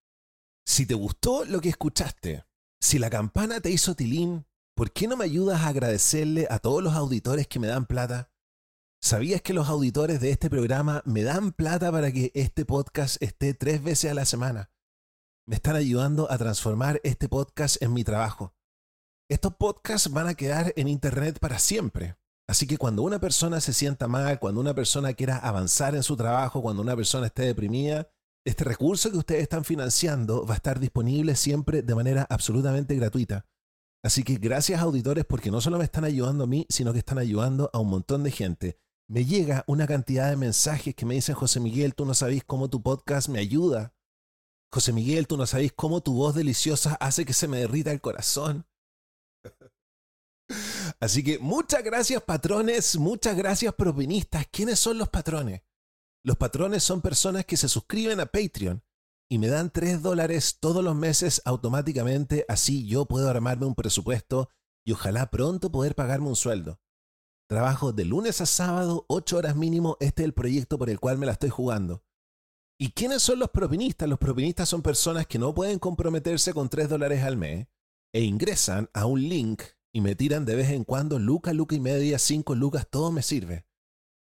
si 0.65 0.87
te 0.87 0.95
gustó 0.95 1.45
lo 1.45 1.61
que 1.61 1.69
escuchaste, 1.69 2.45
si 2.81 3.01
la 3.01 3.11
campana 3.11 3.61
te 3.61 3.71
hizo 3.71 3.97
tilín, 3.97 4.47
¿por 4.75 4.93
qué 4.93 5.09
no 5.09 5.17
me 5.17 5.25
ayudas 5.25 5.63
a 5.63 5.69
agradecerle 5.69 6.47
a 6.49 6.61
todos 6.61 6.81
los 6.83 6.95
auditores 6.95 7.49
que 7.49 7.59
me 7.59 7.67
dan 7.67 7.87
plata? 7.87 8.32
¿Sabías 9.05 9.43
que 9.43 9.53
los 9.53 9.69
auditores 9.69 10.21
de 10.21 10.31
este 10.31 10.49
programa 10.49 11.03
me 11.05 11.25
dan 11.25 11.51
plata 11.51 11.91
para 11.91 12.13
que 12.13 12.31
este 12.35 12.65
podcast 12.65 13.21
esté 13.21 13.53
tres 13.53 13.83
veces 13.83 14.13
a 14.13 14.15
la 14.15 14.25
semana? 14.25 14.71
Me 15.45 15.57
están 15.57 15.75
ayudando 15.75 16.31
a 16.31 16.39
transformar 16.39 17.01
este 17.03 17.29
podcast 17.29 17.83
en 17.83 17.95
mi 17.95 18.05
trabajo. 18.05 18.55
Estos 19.29 19.57
podcasts 19.57 20.09
van 20.13 20.29
a 20.29 20.35
quedar 20.35 20.73
en 20.77 20.87
Internet 20.87 21.41
para 21.41 21.59
siempre. 21.59 22.17
Así 22.49 22.69
que 22.69 22.79
cuando 22.79 23.03
una 23.03 23.19
persona 23.19 23.61
se 23.61 23.73
sienta 23.73 24.07
mal, 24.07 24.39
cuando 24.39 24.61
una 24.61 24.73
persona 24.73 25.15
quiera 25.15 25.37
avanzar 25.37 25.97
en 25.97 26.05
su 26.05 26.17
trabajo, 26.17 26.63
cuando 26.63 26.81
una 26.81 26.95
persona 26.95 27.27
esté 27.27 27.43
deprimida, 27.43 28.09
este 28.47 28.63
recurso 28.63 29.11
que 29.11 29.19
ustedes 29.19 29.43
están 29.43 29.65
financiando 29.65 30.47
va 30.47 30.55
a 30.55 30.59
estar 30.59 30.79
disponible 30.79 31.35
siempre 31.35 31.83
de 31.83 31.95
manera 31.97 32.25
absolutamente 32.31 32.95
gratuita. 32.95 33.47
Así 34.05 34.23
que 34.23 34.37
gracias 34.37 34.81
auditores 34.81 35.25
porque 35.25 35.51
no 35.51 35.61
solo 35.61 35.79
me 35.79 35.85
están 35.85 36.05
ayudando 36.05 36.45
a 36.45 36.47
mí, 36.47 36.67
sino 36.69 36.93
que 36.93 37.01
están 37.01 37.19
ayudando 37.19 37.69
a 37.73 37.81
un 37.81 37.91
montón 37.91 38.23
de 38.23 38.31
gente. 38.31 38.82
Me 39.09 39.25
llega 39.25 39.65
una 39.67 39.87
cantidad 39.87 40.31
de 40.31 40.37
mensajes 40.37 40.95
que 40.95 41.05
me 41.05 41.15
dicen, 41.15 41.35
José 41.35 41.61
Miguel, 41.61 41.95
tú 41.95 42.05
no 42.05 42.15
sabéis 42.15 42.45
cómo 42.45 42.71
tu 42.71 42.83
podcast 42.83 43.29
me 43.29 43.39
ayuda. 43.39 43.95
José 44.73 44.93
Miguel, 44.93 45.27
tú 45.27 45.37
no 45.37 45.47
sabéis 45.47 45.73
cómo 45.73 46.03
tu 46.03 46.15
voz 46.15 46.35
deliciosa 46.35 46.95
hace 46.95 47.27
que 47.27 47.35
se 47.35 47.47
me 47.47 47.59
derrita 47.59 47.91
el 47.91 48.01
corazón. 48.01 48.67
Así 51.01 51.23
que 51.23 51.39
muchas 51.39 51.83
gracias 51.83 52.23
patrones, 52.23 52.97
muchas 52.97 53.37
gracias 53.37 53.75
propinistas. 53.75 54.47
¿Quiénes 54.51 54.79
son 54.79 54.99
los 54.99 55.09
patrones? 55.09 55.63
Los 56.25 56.37
patrones 56.37 56.85
son 56.85 57.03
personas 57.03 57.45
que 57.45 57.57
se 57.57 57.69
suscriben 57.69 58.21
a 58.21 58.27
Patreon 58.27 58.83
y 59.29 59.39
me 59.39 59.49
dan 59.49 59.71
3 59.71 60.03
dólares 60.03 60.59
todos 60.61 60.85
los 60.85 60.95
meses 60.95 61.43
automáticamente, 61.45 62.45
así 62.49 62.87
yo 62.87 63.07
puedo 63.07 63.29
armarme 63.29 63.67
un 63.67 63.75
presupuesto 63.75 64.49
y 64.85 64.93
ojalá 64.93 65.31
pronto 65.31 65.73
poder 65.73 65.95
pagarme 65.95 66.29
un 66.29 66.37
sueldo. 66.37 66.81
Trabajo 67.53 67.93
de 67.93 68.07
lunes 68.07 68.41
a 68.41 68.47
sábado, 68.47 69.05
8 69.09 69.37
horas 69.37 69.57
mínimo, 69.57 69.99
este 70.01 70.23
es 70.23 70.25
el 70.25 70.33
proyecto 70.33 70.79
por 70.79 70.89
el 70.89 70.99
cual 70.99 71.19
me 71.19 71.27
la 71.27 71.33
estoy 71.33 71.51
jugando. 71.51 72.03
¿Y 72.81 72.93
quiénes 72.93 73.21
son 73.21 73.41
los 73.41 73.51
propinistas? 73.51 74.09
Los 74.09 74.19
propinistas 74.19 74.71
son 74.71 74.81
personas 74.81 75.27
que 75.27 75.39
no 75.39 75.53
pueden 75.53 75.79
comprometerse 75.79 76.55
con 76.55 76.71
3 76.71 76.89
dólares 76.89 77.23
al 77.23 77.37
mes 77.37 77.67
e 78.15 78.23
ingresan 78.23 78.89
a 78.95 79.05
un 79.05 79.21
link 79.21 79.65
y 79.93 80.01
me 80.01 80.15
tiran 80.15 80.47
de 80.47 80.55
vez 80.55 80.71
en 80.71 80.85
cuando 80.85 81.19
luca, 81.19 81.53
luca 81.53 81.75
y 81.75 81.81
media, 81.81 82.19
cinco 82.19 82.55
lucas, 82.55 82.89
todo 82.89 83.13
me 83.13 83.21
sirve. 83.21 83.67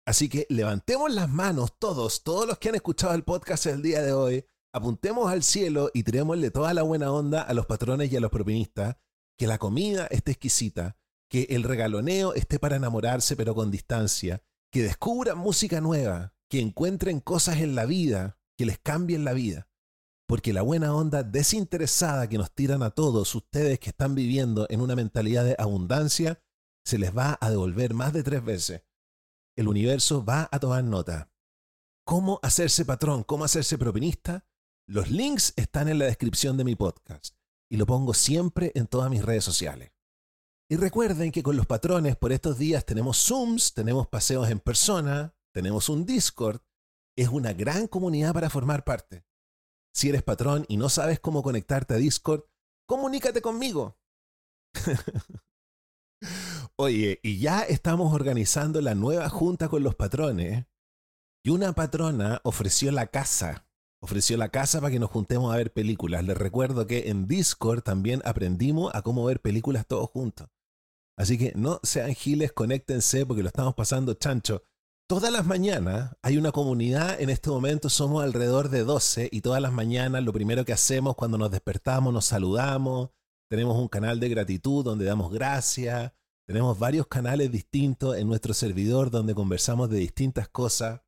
Así 0.08 0.28
que 0.28 0.48
levantemos 0.50 1.14
las 1.14 1.30
manos 1.30 1.78
todos, 1.78 2.24
todos 2.24 2.48
los 2.48 2.58
que 2.58 2.70
han 2.70 2.76
escuchado 2.76 3.14
el 3.14 3.24
podcast 3.24 3.68
el 3.68 3.84
día 3.84 4.02
de 4.02 4.12
hoy, 4.12 4.46
apuntemos 4.74 5.32
al 5.32 5.44
cielo 5.44 5.92
y 5.94 6.02
tirémosle 6.02 6.50
toda 6.50 6.74
la 6.74 6.82
buena 6.82 7.12
onda 7.12 7.44
a 7.44 7.54
los 7.54 7.68
patrones 7.68 8.12
y 8.12 8.18
a 8.18 8.22
los 8.22 8.32
propinistas, 8.32 8.98
que 9.38 9.46
la 9.46 9.60
comida 9.60 10.08
esté 10.08 10.32
exquisita, 10.32 10.98
que 11.30 11.44
el 11.50 11.64
regaloneo 11.64 12.34
esté 12.34 12.60
para 12.60 12.76
enamorarse 12.76 13.36
pero 13.36 13.56
con 13.56 13.72
distancia, 13.72 14.44
que 14.72 14.84
descubran 14.84 15.38
música 15.38 15.82
nueva, 15.82 16.34
que 16.50 16.60
encuentren 16.60 17.20
cosas 17.20 17.58
en 17.58 17.76
la 17.76 17.86
vida 17.86 18.40
que 18.58 18.66
les 18.66 18.80
cambien 18.80 19.24
la 19.24 19.34
vida 19.34 19.70
porque 20.30 20.54
la 20.54 20.62
buena 20.62 20.94
onda 20.94 21.24
desinteresada 21.24 22.30
que 22.30 22.38
nos 22.38 22.52
tiran 22.52 22.84
a 22.84 22.92
todos 22.92 23.34
ustedes 23.34 23.80
que 23.80 23.90
están 23.90 24.14
viviendo 24.14 24.68
en 24.70 24.80
una 24.80 24.96
mentalidad 24.96 25.44
de 25.44 25.56
abundancia, 25.58 26.40
se 26.86 27.00
les 27.00 27.18
va 27.18 27.40
a 27.42 27.50
devolver 27.50 27.96
más 27.96 28.14
de 28.14 28.22
tres 28.22 28.46
veces. 28.46 28.84
El 29.58 29.68
universo 29.68 30.24
va 30.24 30.48
a 30.52 30.60
tomar 30.60 30.84
nota. 30.84 31.32
¿Cómo 32.06 32.40
hacerse 32.44 32.86
patrón? 32.86 33.24
¿Cómo 33.24 33.44
hacerse 33.44 33.80
propinista? 33.80 34.46
Los 34.86 35.10
links 35.10 35.54
están 35.56 35.90
en 35.90 35.98
la 35.98 36.06
descripción 36.06 36.58
de 36.58 36.64
mi 36.64 36.76
podcast 36.76 37.36
y 37.68 37.78
lo 37.78 37.88
pongo 37.88 38.14
siempre 38.14 38.72
en 38.76 38.86
todas 38.86 39.10
mis 39.10 39.26
redes 39.26 39.44
sociales. 39.44 39.94
Y 40.72 40.76
recuerden 40.76 41.32
que 41.32 41.42
con 41.42 41.58
los 41.58 41.66
patrones 41.66 42.16
por 42.16 42.32
estos 42.32 42.60
días 42.60 42.86
tenemos 42.86 43.18
Zooms, 43.26 43.74
tenemos 43.74 44.08
paseos 44.08 44.50
en 44.50 44.60
persona, 44.60 45.34
tenemos 45.52 45.90
un 45.90 46.06
Discord. 46.06 46.62
Es 47.18 47.30
una 47.30 47.54
gran 47.54 47.88
comunidad 47.88 48.34
para 48.34 48.52
formar 48.52 48.84
parte. 48.84 49.26
Si 49.96 50.10
eres 50.10 50.22
patrón 50.22 50.66
y 50.68 50.78
no 50.78 50.88
sabes 50.90 51.20
cómo 51.20 51.42
conectarte 51.42 51.96
a 51.96 51.98
Discord, 51.98 52.44
comunícate 52.88 53.42
conmigo. 53.42 53.98
Oye, 56.78 57.20
y 57.24 57.40
ya 57.40 57.64
estamos 57.64 58.14
organizando 58.14 58.80
la 58.80 58.94
nueva 58.94 59.28
junta 59.28 59.70
con 59.70 59.82
los 59.82 59.96
patrones. 59.96 60.68
Y 61.44 61.50
una 61.50 61.74
patrona 61.74 62.42
ofreció 62.44 62.92
la 62.92 63.08
casa. 63.08 63.68
Ofreció 64.02 64.38
la 64.38 64.50
casa 64.50 64.80
para 64.80 64.92
que 64.92 65.00
nos 65.00 65.10
juntemos 65.10 65.52
a 65.52 65.58
ver 65.58 65.74
películas. 65.74 66.24
Les 66.24 66.38
recuerdo 66.38 66.86
que 66.86 67.10
en 67.10 67.26
Discord 67.28 67.82
también 67.82 68.22
aprendimos 68.24 68.94
a 68.94 69.02
cómo 69.02 69.26
ver 69.26 69.42
películas 69.42 69.88
todos 69.88 70.10
juntos. 70.12 70.48
Así 71.20 71.38
que 71.38 71.52
no 71.54 71.82
sean 71.84 72.16
giles, 72.16 72.54
conéctense 72.54 73.26
porque 73.26 73.44
lo 73.44 73.50
estamos 73.50 73.76
pasando 73.76 74.14
chancho. 74.14 74.64
Todas 75.06 75.34
las 75.34 75.46
mañanas 75.46 76.16
hay 76.22 76.38
una 76.38 76.54
comunidad, 76.54 77.20
en 77.20 77.30
este 77.30 77.50
momento 77.50 77.90
somos 77.90 78.24
alrededor 78.24 78.70
de 78.70 78.86
12 78.86 79.28
y 79.30 79.42
todas 79.42 79.62
las 79.62 79.74
mañanas 79.74 80.24
lo 80.24 80.32
primero 80.32 80.64
que 80.64 80.72
hacemos 80.72 81.16
cuando 81.16 81.38
nos 81.38 81.52
despertamos 81.52 82.14
nos 82.14 82.24
saludamos, 82.24 83.10
tenemos 83.50 83.78
un 83.78 83.90
canal 83.90 84.22
de 84.22 84.30
gratitud 84.30 84.86
donde 84.86 85.04
damos 85.04 85.30
gracias, 85.34 86.14
tenemos 86.48 86.80
varios 86.80 87.08
canales 87.08 87.52
distintos 87.52 88.16
en 88.16 88.28
nuestro 88.30 88.54
servidor 88.54 89.12
donde 89.12 89.36
conversamos 89.36 89.90
de 89.90 89.98
distintas 89.98 90.48
cosas. 90.48 91.02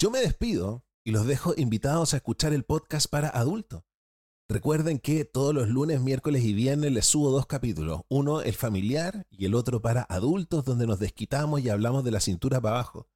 Yo 0.00 0.10
me 0.10 0.18
despido 0.18 0.84
y 1.06 1.12
los 1.12 1.26
dejo 1.26 1.54
invitados 1.56 2.12
a 2.12 2.16
escuchar 2.16 2.54
el 2.54 2.64
podcast 2.64 3.08
para 3.08 3.28
adultos. 3.28 3.84
Recuerden 4.54 5.00
que 5.00 5.24
todos 5.24 5.52
los 5.52 5.68
lunes, 5.68 6.00
miércoles 6.00 6.44
y 6.44 6.54
viernes 6.54 6.92
les 6.92 7.06
subo 7.06 7.32
dos 7.32 7.44
capítulos, 7.44 8.02
uno 8.08 8.40
el 8.40 8.54
familiar 8.54 9.26
y 9.28 9.46
el 9.46 9.54
otro 9.56 9.82
para 9.82 10.02
adultos 10.02 10.64
donde 10.64 10.86
nos 10.86 11.00
desquitamos 11.00 11.60
y 11.60 11.70
hablamos 11.70 12.04
de 12.04 12.12
la 12.12 12.20
cintura 12.20 12.60
para 12.60 12.76
abajo 12.76 13.08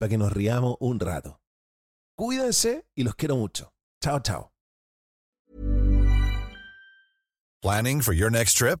para 0.00 0.10
que 0.10 0.18
nos 0.18 0.32
riamos 0.32 0.74
un 0.80 0.98
rato. 0.98 1.40
Cuídense 2.16 2.84
y 2.96 3.04
los 3.04 3.14
quiero 3.14 3.36
mucho. 3.36 3.72
Chao, 4.02 4.18
chao. 4.18 4.50
For 7.62 8.12
your 8.12 8.32
next 8.32 8.58
trip? 8.58 8.80